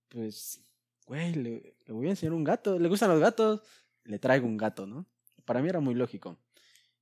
Pues 0.10 0.62
güey, 1.08 1.34
le, 1.36 1.76
le 1.86 1.94
voy 1.94 2.08
a 2.08 2.12
enseñar 2.12 2.34
un 2.34 2.44
gato, 2.44 2.80
le 2.80 2.88
gustan 2.88 3.10
los 3.10 3.20
gatos, 3.20 3.62
le 4.04 4.18
traigo 4.20 4.48
un 4.48 4.58
gato, 4.58 4.86
¿no? 4.88 5.06
Para 5.46 5.62
mí 5.62 5.70
era 5.70 5.80
muy 5.80 5.94
lógico. 5.94 6.38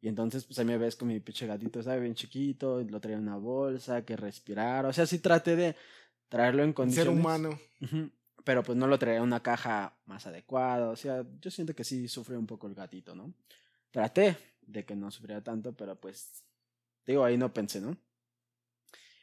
Y 0.01 0.09
entonces, 0.09 0.43
pues 0.43 0.59
ahí 0.59 0.65
me 0.65 0.77
ves 0.77 0.97
con 0.97 1.07
mi 1.07 1.19
pinche 1.21 1.47
gatito, 1.47 1.81
¿sabes? 1.81 2.01
Bien 2.01 2.13
chiquito, 2.13 2.81
lo 2.81 2.99
traía 2.99 3.15
en 3.15 3.23
una 3.23 3.37
bolsa, 3.37 4.03
que 4.03 4.17
respirar. 4.17 4.85
O 4.85 4.91
sea, 4.91 5.05
sí 5.05 5.19
traté 5.19 5.55
de 5.55 5.75
traerlo 6.27 6.61
en 6.63 6.69
Ser 6.71 6.75
condiciones. 6.75 7.13
humano. 7.19 7.57
Ujú, 7.81 8.09
Pero 8.43 8.63
pues 8.63 8.77
no 8.77 8.87
lo 8.87 8.99
traía 8.99 9.17
en 9.19 9.23
una 9.23 9.41
caja 9.41 9.95
más 10.05 10.27
adecuada. 10.27 10.89
O 10.89 10.97
sea, 10.97 11.23
yo 11.39 11.49
siento 11.49 11.73
que 11.73 11.85
sí 11.85 12.09
sufrió 12.09 12.37
un 12.37 12.47
poco 12.47 12.67
el 12.67 12.73
gatito, 12.75 13.15
¿no? 13.15 13.33
Traté 13.91 14.35
de 14.67 14.85
que 14.85 14.95
no 14.95 15.11
sufriera 15.11 15.43
tanto, 15.43 15.73
pero 15.73 15.99
pues, 15.99 16.43
digo, 17.05 17.23
ahí 17.23 17.37
no 17.37 17.53
pensé, 17.53 17.81
¿no? 17.81 17.97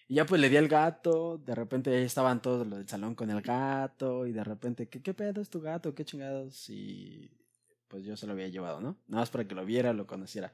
Y 0.08 0.14
ya 0.14 0.26
pues 0.26 0.40
le 0.40 0.48
di 0.48 0.56
al 0.56 0.68
gato, 0.68 1.38
de 1.38 1.54
repente 1.54 1.94
ahí 1.94 2.02
estaban 2.02 2.42
todos 2.42 2.66
los 2.66 2.78
del 2.78 2.88
salón 2.88 3.14
con 3.14 3.30
el 3.30 3.42
gato, 3.42 4.26
y 4.26 4.32
de 4.32 4.42
repente, 4.42 4.88
¿qué, 4.88 5.02
qué 5.02 5.14
pedo 5.14 5.40
es 5.40 5.50
tu 5.50 5.60
gato? 5.60 5.94
¿Qué 5.94 6.04
chingados? 6.04 6.68
Y 6.68 7.30
pues 7.86 8.04
yo 8.04 8.16
se 8.16 8.26
lo 8.26 8.32
había 8.32 8.48
llevado, 8.48 8.80
¿no? 8.80 8.98
Nada 9.08 9.22
más 9.22 9.30
para 9.30 9.46
que 9.46 9.54
lo 9.54 9.64
viera, 9.64 9.92
lo 9.92 10.06
conociera. 10.06 10.52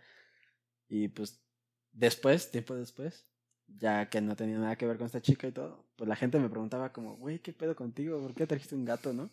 Y 0.89 1.09
pues 1.09 1.41
después, 1.93 2.51
tiempo 2.51 2.75
después, 2.75 3.27
ya 3.67 4.09
que 4.09 4.21
no 4.21 4.37
tenía 4.37 4.59
nada 4.59 4.77
que 4.77 4.87
ver 4.87 4.97
con 4.97 5.07
esta 5.07 5.23
chica 5.23 5.47
y 5.47 5.53
todo, 5.53 5.87
pues 5.97 6.09
la 6.09 6.17
gente 6.17 6.39
me 6.39 6.49
preguntaba 6.49 6.93
como, 6.93 7.17
güey, 7.17 7.39
¿qué 7.41 7.53
pedo 7.53 7.75
contigo? 7.75 8.21
¿Por 8.21 8.35
qué 8.35 8.47
trajiste 8.47 8.75
un 8.75 8.85
gato, 8.85 9.13
no? 9.13 9.31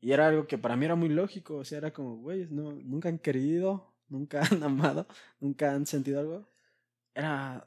Y 0.00 0.12
era 0.12 0.28
algo 0.28 0.46
que 0.46 0.58
para 0.58 0.76
mí 0.76 0.86
era 0.86 0.94
muy 0.94 1.08
lógico, 1.08 1.56
o 1.56 1.64
sea, 1.64 1.78
era 1.78 1.92
como, 1.92 2.16
güey, 2.16 2.46
no, 2.50 2.72
nunca 2.72 3.08
han 3.08 3.18
querido, 3.18 3.89
nunca 4.10 4.40
han 4.50 4.62
amado, 4.62 5.06
nunca 5.40 5.72
han 5.72 5.86
sentido 5.86 6.20
algo. 6.20 6.50
Era, 7.14 7.66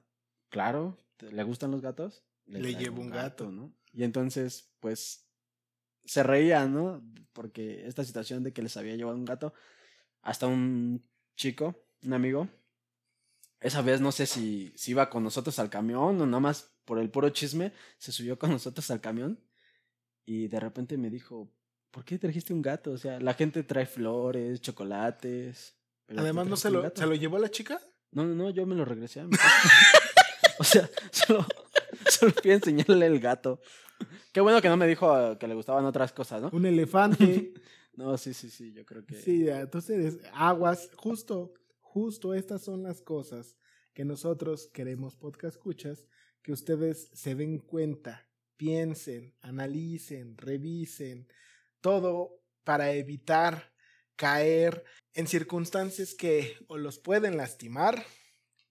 claro, 0.50 0.98
¿te- 1.18 1.32
¿le 1.32 1.44
gustan 1.44 1.72
los 1.72 1.82
gatos? 1.82 2.24
Le 2.46 2.60
traigo 2.60 2.80
llevo 2.80 3.02
un 3.02 3.10
gato. 3.10 3.52
¿no? 3.52 3.74
Y 3.92 4.04
entonces, 4.04 4.72
pues, 4.80 5.28
se 6.06 6.22
reían, 6.24 6.74
¿no? 6.74 7.04
Porque 7.34 7.88
esta 7.88 8.04
situación 8.04 8.44
de 8.44 8.54
que 8.54 8.62
les 8.62 8.78
había 8.78 8.96
llevado 8.96 9.18
un 9.18 9.26
gato, 9.26 9.54
hasta 10.22 10.46
un 10.48 11.04
chico, 11.36 11.76
un 12.04 12.14
amigo, 12.14 12.50
esa 13.60 13.82
vez 13.82 14.02
no 14.02 14.12
sé 14.12 14.26
si, 14.26 14.74
si 14.76 14.92
iba 14.92 15.10
con 15.10 15.24
nosotros 15.24 15.58
al 15.60 15.70
camión 15.70 16.20
o 16.20 16.26
nada 16.26 16.40
más 16.42 16.76
por 16.86 17.00
el 17.00 17.10
puro 17.10 17.30
chisme, 17.30 17.72
se 17.98 18.12
subió 18.12 18.38
con 18.38 18.52
nosotros 18.52 18.92
al 18.92 19.00
camión 19.00 19.40
y 20.26 20.48
de 20.50 20.60
repente 20.60 20.98
me 20.98 21.10
dijo, 21.10 21.50
¿por 21.92 22.04
qué 22.04 22.20
trajiste 22.20 22.54
un 22.54 22.62
gato? 22.62 22.92
O 22.92 22.98
sea, 22.98 23.20
la 23.22 23.34
gente 23.34 23.64
trae 23.64 23.86
flores, 23.86 24.60
chocolates. 24.62 25.78
Además, 26.18 26.48
¿no 26.48 26.58
se 26.58 26.72
lo, 26.72 26.82
gato". 26.82 27.02
se 27.02 27.08
lo 27.08 27.16
llevó 27.16 27.40
la 27.40 27.50
chica? 27.50 27.80
No, 28.12 28.26
no, 28.26 28.36
no, 28.36 28.50
yo 28.50 28.66
me 28.66 28.76
lo 28.76 28.86
regresé 28.86 29.22
a 29.22 29.26
mi 29.26 29.32
casa. 29.32 29.50
o 30.60 30.64
sea, 30.64 30.90
solo, 31.12 31.46
solo 32.10 32.32
fui 32.34 32.52
a 32.52 32.56
enseñarle 32.56 33.06
el 33.06 33.20
gato. 33.20 33.60
Qué 34.32 34.42
bueno 34.42 34.62
que 34.62 34.70
no 34.70 34.78
me 34.78 34.88
dijo 34.88 35.38
que 35.38 35.48
le 35.48 35.56
gustaban 35.56 35.86
otras 35.86 36.12
cosas, 36.12 36.42
¿no? 36.42 36.50
Un 36.52 36.66
elefante. 36.66 37.54
No, 37.96 38.18
sí, 38.18 38.34
sí, 38.34 38.50
sí, 38.50 38.74
yo 38.74 38.88
creo 38.88 39.06
que... 39.06 39.22
Sí, 39.22 39.48
entonces, 39.48 40.18
aguas, 40.34 40.90
justo, 40.96 41.54
justo 41.80 42.34
estas 42.34 42.64
son 42.64 42.82
las 42.82 43.04
cosas 43.04 43.56
que 43.94 44.04
nosotros 44.04 44.68
queremos, 44.74 45.16
podcast 45.16 45.58
escuchas, 45.58 46.08
que 46.42 46.52
ustedes 46.52 47.12
se 47.14 47.36
den 47.36 47.60
cuenta, 47.60 48.28
piensen, 48.58 49.36
analicen, 49.42 50.36
revisen, 50.38 51.28
todo 51.82 52.42
para 52.64 52.94
evitar 52.94 53.73
caer 54.16 54.84
en 55.14 55.28
circunstancias 55.28 56.14
que 56.14 56.58
o 56.68 56.78
los 56.78 57.00
pueden 57.00 57.38
lastimar, 57.38 58.06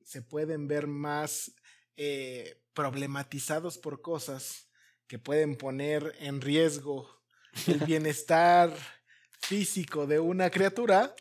se 0.04 0.22
pueden 0.22 0.68
ver 0.68 0.86
más 0.86 1.52
eh, 1.96 2.60
problematizados 2.74 3.78
por 3.78 4.00
cosas 4.00 4.68
que 5.06 5.18
pueden 5.18 5.56
poner 5.56 6.14
en 6.20 6.40
riesgo 6.40 7.08
el 7.66 7.78
bienestar 7.86 8.74
físico 9.40 10.06
de 10.06 10.20
una 10.20 10.50
criatura 10.50 11.14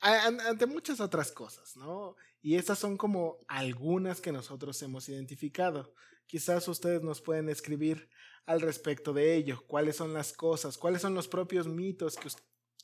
ante 0.00 0.66
muchas 0.66 1.00
otras 1.00 1.30
cosas, 1.30 1.76
¿no? 1.76 2.16
Y 2.40 2.56
estas 2.56 2.78
son 2.80 2.96
como 2.96 3.38
algunas 3.46 4.20
que 4.20 4.32
nosotros 4.32 4.82
hemos 4.82 5.08
identificado. 5.08 5.94
Quizás 6.26 6.66
ustedes 6.66 7.02
nos 7.02 7.20
pueden 7.20 7.48
escribir 7.48 8.08
al 8.44 8.60
respecto 8.60 9.12
de 9.12 9.36
ello, 9.36 9.62
cuáles 9.68 9.96
son 9.96 10.12
las 10.12 10.32
cosas, 10.32 10.76
cuáles 10.76 11.02
son 11.02 11.14
los 11.14 11.28
propios 11.28 11.68
mitos 11.68 12.16
que, 12.16 12.28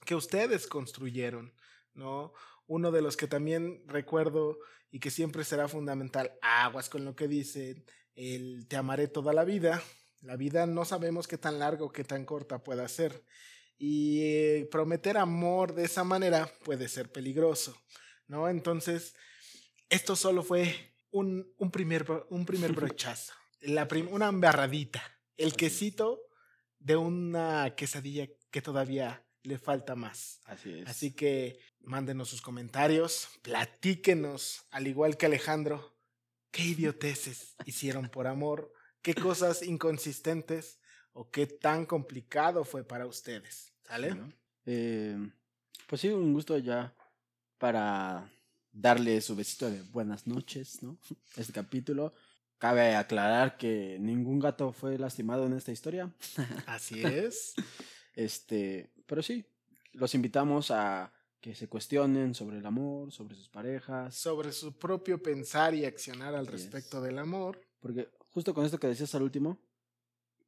que 0.08 0.14
ustedes 0.14 0.66
construyeron, 0.66 1.52
¿no? 1.92 2.32
Uno 2.66 2.90
de 2.92 3.02
los 3.02 3.14
que 3.18 3.26
también 3.26 3.82
recuerdo 3.86 4.56
y 4.90 5.00
que 5.00 5.10
siempre 5.10 5.44
será 5.44 5.68
fundamental, 5.68 6.32
aguas 6.40 6.88
con 6.88 7.04
lo 7.04 7.14
que 7.14 7.28
dicen, 7.28 7.84
el 8.14 8.66
te 8.68 8.76
amaré 8.76 9.08
toda 9.08 9.34
la 9.34 9.44
vida. 9.44 9.82
La 10.22 10.36
vida 10.36 10.64
no 10.64 10.86
sabemos 10.86 11.28
qué 11.28 11.36
tan 11.36 11.58
larga 11.58 11.84
o 11.84 11.92
qué 11.92 12.04
tan 12.04 12.24
corta 12.24 12.64
pueda 12.64 12.88
ser. 12.88 13.22
Y 13.76 14.22
eh, 14.22 14.68
prometer 14.70 15.18
amor 15.18 15.74
de 15.74 15.84
esa 15.84 16.04
manera 16.04 16.50
puede 16.64 16.88
ser 16.88 17.12
peligroso, 17.12 17.76
¿no? 18.28 18.48
Entonces, 18.48 19.14
esto 19.90 20.16
solo 20.16 20.42
fue 20.42 20.74
un, 21.10 21.52
un 21.58 21.70
primer, 21.70 22.06
un 22.30 22.46
primer 22.46 22.72
brochazo, 22.80 23.34
la 23.60 23.86
prim- 23.86 24.08
una 24.10 24.28
embarradita, 24.28 25.02
el 25.36 25.52
quesito 25.52 26.18
de 26.78 26.96
una 26.96 27.74
quesadilla 27.76 28.26
que 28.50 28.62
todavía 28.62 29.22
le 29.42 29.58
falta 29.58 29.94
más. 29.94 30.40
Así 30.44 30.80
es. 30.80 30.88
Así 30.88 31.12
que 31.12 31.58
mándenos 31.80 32.28
sus 32.28 32.42
comentarios, 32.42 33.28
platíquenos, 33.42 34.64
al 34.70 34.86
igual 34.86 35.16
que 35.16 35.26
Alejandro, 35.26 35.96
qué 36.50 36.62
idioteces 36.62 37.54
hicieron 37.66 38.08
por 38.08 38.26
amor, 38.26 38.72
qué 39.02 39.14
cosas 39.14 39.62
inconsistentes 39.62 40.78
o 41.12 41.30
qué 41.30 41.46
tan 41.46 41.86
complicado 41.86 42.64
fue 42.64 42.84
para 42.84 43.06
ustedes. 43.06 43.72
¿Sale? 43.84 44.12
Sí, 44.12 44.18
¿no? 44.18 44.32
Eh, 44.66 45.30
pues 45.86 46.02
sí, 46.02 46.08
un 46.08 46.34
gusto 46.34 46.58
ya 46.58 46.94
para 47.56 48.30
darle 48.70 49.20
su 49.20 49.34
besito 49.34 49.70
de 49.70 49.82
buenas 49.82 50.26
noches, 50.26 50.82
¿no? 50.82 50.98
Este 51.36 51.52
capítulo. 51.52 52.14
Cabe 52.58 52.96
aclarar 52.96 53.56
que 53.56 53.98
ningún 54.00 54.40
gato 54.40 54.72
fue 54.72 54.98
lastimado 54.98 55.46
en 55.46 55.52
esta 55.52 55.72
historia. 55.72 56.12
Así 56.66 57.02
es. 57.02 57.54
Este, 58.14 58.90
pero 59.08 59.22
sí, 59.22 59.44
los 59.94 60.14
invitamos 60.14 60.70
a 60.70 61.12
que 61.40 61.54
se 61.54 61.68
cuestionen 61.68 62.34
sobre 62.34 62.58
el 62.58 62.66
amor, 62.66 63.10
sobre 63.10 63.34
sus 63.34 63.48
parejas, 63.48 64.14
Sobre 64.14 64.52
su 64.52 64.76
propio 64.78 65.20
pensar 65.22 65.74
y 65.74 65.84
accionar 65.84 66.34
al 66.34 66.44
es. 66.46 66.52
respecto 66.52 67.00
del 67.00 67.18
amor. 67.18 67.60
porque 67.80 68.08
justo 68.30 68.52
con 68.54 68.64
esto 68.64 68.78
que 68.78 68.86
decías 68.88 69.14
al 69.14 69.22
último, 69.22 69.58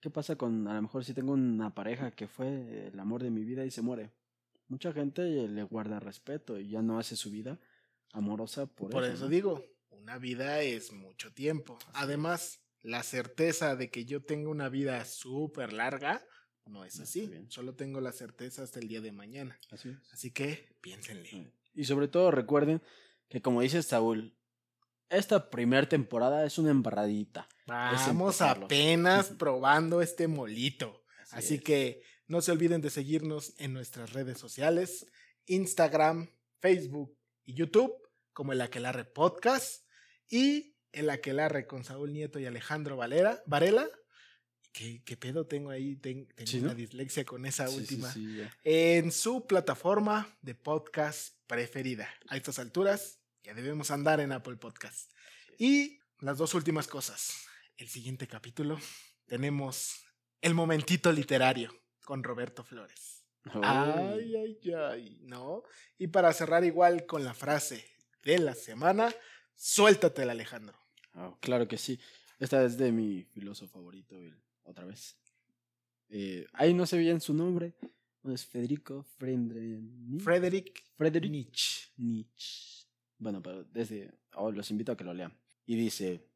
¿qué 0.00 0.10
pasa 0.10 0.36
con 0.36 0.66
a 0.68 0.74
lo 0.74 0.82
mejor 0.82 1.04
si 1.04 1.14
tengo 1.14 1.32
una 1.32 1.74
pareja 1.74 2.10
que 2.12 2.28
fue 2.28 2.88
el 2.88 2.98
amor 3.00 3.22
de 3.22 3.30
mi 3.30 3.44
vida 3.44 3.64
y 3.64 3.70
se 3.70 3.82
muere? 3.82 4.12
Mucha 4.68 4.92
gente 4.92 5.22
le 5.48 5.62
guarda 5.64 5.98
respeto 6.00 6.58
y 6.58 6.68
ya 6.70 6.82
no 6.82 6.98
hace 6.98 7.16
su 7.16 7.30
vida 7.30 7.58
amorosa 8.12 8.66
por, 8.66 8.90
Por 8.90 9.04
eso. 9.04 9.14
eso 9.14 9.24
¿no? 9.24 9.30
digo, 9.30 9.64
una 9.90 10.18
vida 10.18 10.60
es 10.62 10.92
mucho 10.92 11.32
tiempo. 11.32 11.78
Además, 11.92 12.60
la 12.82 13.02
certeza 13.02 13.76
de 13.76 13.90
que 13.90 14.04
yo 14.04 14.22
tengo 14.22 14.50
una 14.50 14.68
vida 14.68 15.04
súper 15.04 15.72
larga 15.72 16.24
no 16.66 16.84
es 16.84 16.96
No, 16.96 17.04
así. 17.04 17.30
Solo 17.48 17.74
tengo 17.74 18.00
la 18.00 18.12
certeza 18.12 18.62
hasta 18.62 18.78
el 18.78 18.88
día 18.88 19.00
de 19.00 19.12
mañana. 19.12 19.58
Así 19.70 19.90
es. 19.90 19.96
Así 20.12 20.30
que 20.30 20.68
piénsenle. 20.80 21.52
Y 21.74 21.84
sobre 21.84 22.08
todo 22.08 22.30
recuerden 22.30 22.82
que 23.28 23.40
como 23.40 23.60
dice 23.62 23.82
Saúl, 23.82 24.36
esta 25.08 25.50
primera 25.50 25.88
temporada 25.88 26.44
es 26.44 26.58
una 26.58 26.70
embarradita. 26.70 27.48
Vamos 27.66 28.40
apenas 28.40 29.30
probando 29.30 30.02
este 30.02 30.28
molito. 30.28 31.04
Así 31.32 31.56
es. 31.56 31.62
que 31.62 32.02
no 32.26 32.40
se 32.40 32.52
olviden 32.52 32.80
de 32.80 32.90
seguirnos 32.90 33.54
en 33.58 33.72
nuestras 33.72 34.12
redes 34.12 34.38
sociales, 34.38 35.06
Instagram, 35.46 36.30
Facebook 36.60 37.16
y 37.44 37.54
YouTube, 37.54 37.92
como 38.32 38.52
el 38.52 38.60
Aquelarre 38.60 39.04
Podcast 39.04 39.84
y 40.28 40.76
el 40.92 41.10
Aquelarre 41.10 41.66
con 41.66 41.84
Saúl 41.84 42.12
Nieto 42.12 42.38
y 42.38 42.46
Alejandro 42.46 42.96
Valera, 42.96 43.42
Varela. 43.46 43.88
¿Qué, 44.72 45.02
qué 45.04 45.16
pedo 45.16 45.46
tengo 45.46 45.70
ahí? 45.70 45.96
Ten- 45.96 46.26
tengo 46.34 46.50
Sí, 46.50 46.60
una 46.60 46.74
dislexia 46.74 47.24
con 47.24 47.44
esa 47.44 47.66
Sí, 47.66 47.76
última. 47.76 48.12
sí. 48.12 48.40
En 48.64 49.10
su 49.10 49.46
plataforma 49.46 50.38
de 50.42 50.54
podcast 50.54 51.34
preferida. 51.46 52.08
A 52.28 52.36
estas 52.36 52.58
alturas 52.58 53.18
ya 53.42 53.52
debemos 53.54 53.90
andar 53.90 54.20
en 54.20 54.32
Apple 54.32 54.56
Podcast. 54.56 55.10
Y 55.58 55.98
las 56.20 56.38
dos 56.38 56.54
últimas 56.54 56.86
cosas. 56.86 57.32
El 57.76 57.88
siguiente 57.88 58.28
capítulo 58.28 58.78
tenemos 59.26 60.04
el 60.40 60.54
momentito 60.54 61.10
literario 61.12 61.74
con 62.04 62.22
Roberto 62.22 62.62
Flores. 62.62 63.24
Oh. 63.54 63.60
Ay, 63.64 64.36
ay, 64.36 64.72
ay, 64.74 65.18
¿no? 65.22 65.62
Y 65.98 66.08
para 66.08 66.32
cerrar 66.32 66.62
igual 66.64 67.06
con 67.06 67.24
la 67.24 67.34
frase 67.34 67.84
de 68.22 68.38
la 68.38 68.54
semana, 68.54 69.12
suéltatela 69.56 70.32
Alejandro. 70.32 70.78
Oh, 71.14 71.38
claro 71.40 71.66
que 71.66 71.78
sí. 71.78 71.98
Esta 72.38 72.62
es 72.64 72.76
de 72.78 72.92
mi 72.92 73.24
filósofo 73.24 73.72
favorito, 73.72 74.16
el- 74.16 74.40
otra 74.64 74.84
vez. 74.84 75.16
Eh, 76.08 76.46
ahí 76.52 76.74
no 76.74 76.86
sé 76.86 76.98
bien 76.98 77.20
su 77.20 77.34
nombre. 77.34 77.74
Es 78.24 78.44
Federico 78.44 79.04
Friedrich. 79.18 80.84
Frederick 80.96 81.30
Nietzsche. 81.30 81.90
Nietzsche. 81.96 82.86
Bueno, 83.18 83.42
pero 83.42 83.64
desde. 83.64 84.12
oh, 84.34 84.50
los 84.50 84.70
invito 84.70 84.92
a 84.92 84.96
que 84.96 85.04
lo 85.04 85.14
lean. 85.14 85.38
Y 85.66 85.76
dice: 85.76 86.28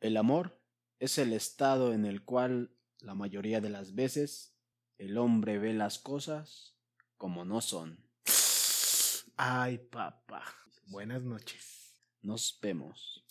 El 0.00 0.16
amor 0.16 0.60
es 0.98 1.18
el 1.18 1.32
estado 1.32 1.94
en 1.94 2.04
el 2.04 2.22
cual 2.24 2.70
la 3.00 3.14
mayoría 3.14 3.60
de 3.60 3.70
las 3.70 3.94
veces 3.94 4.54
el 4.98 5.16
hombre 5.16 5.58
ve 5.58 5.72
las 5.72 5.98
cosas 5.98 6.76
como 7.16 7.44
no 7.44 7.62
son. 7.62 8.04
Ay, 9.36 9.78
papá. 9.78 10.44
Buenas 10.86 11.22
noches. 11.22 11.94
Nos 12.20 12.58
vemos. 12.60 13.24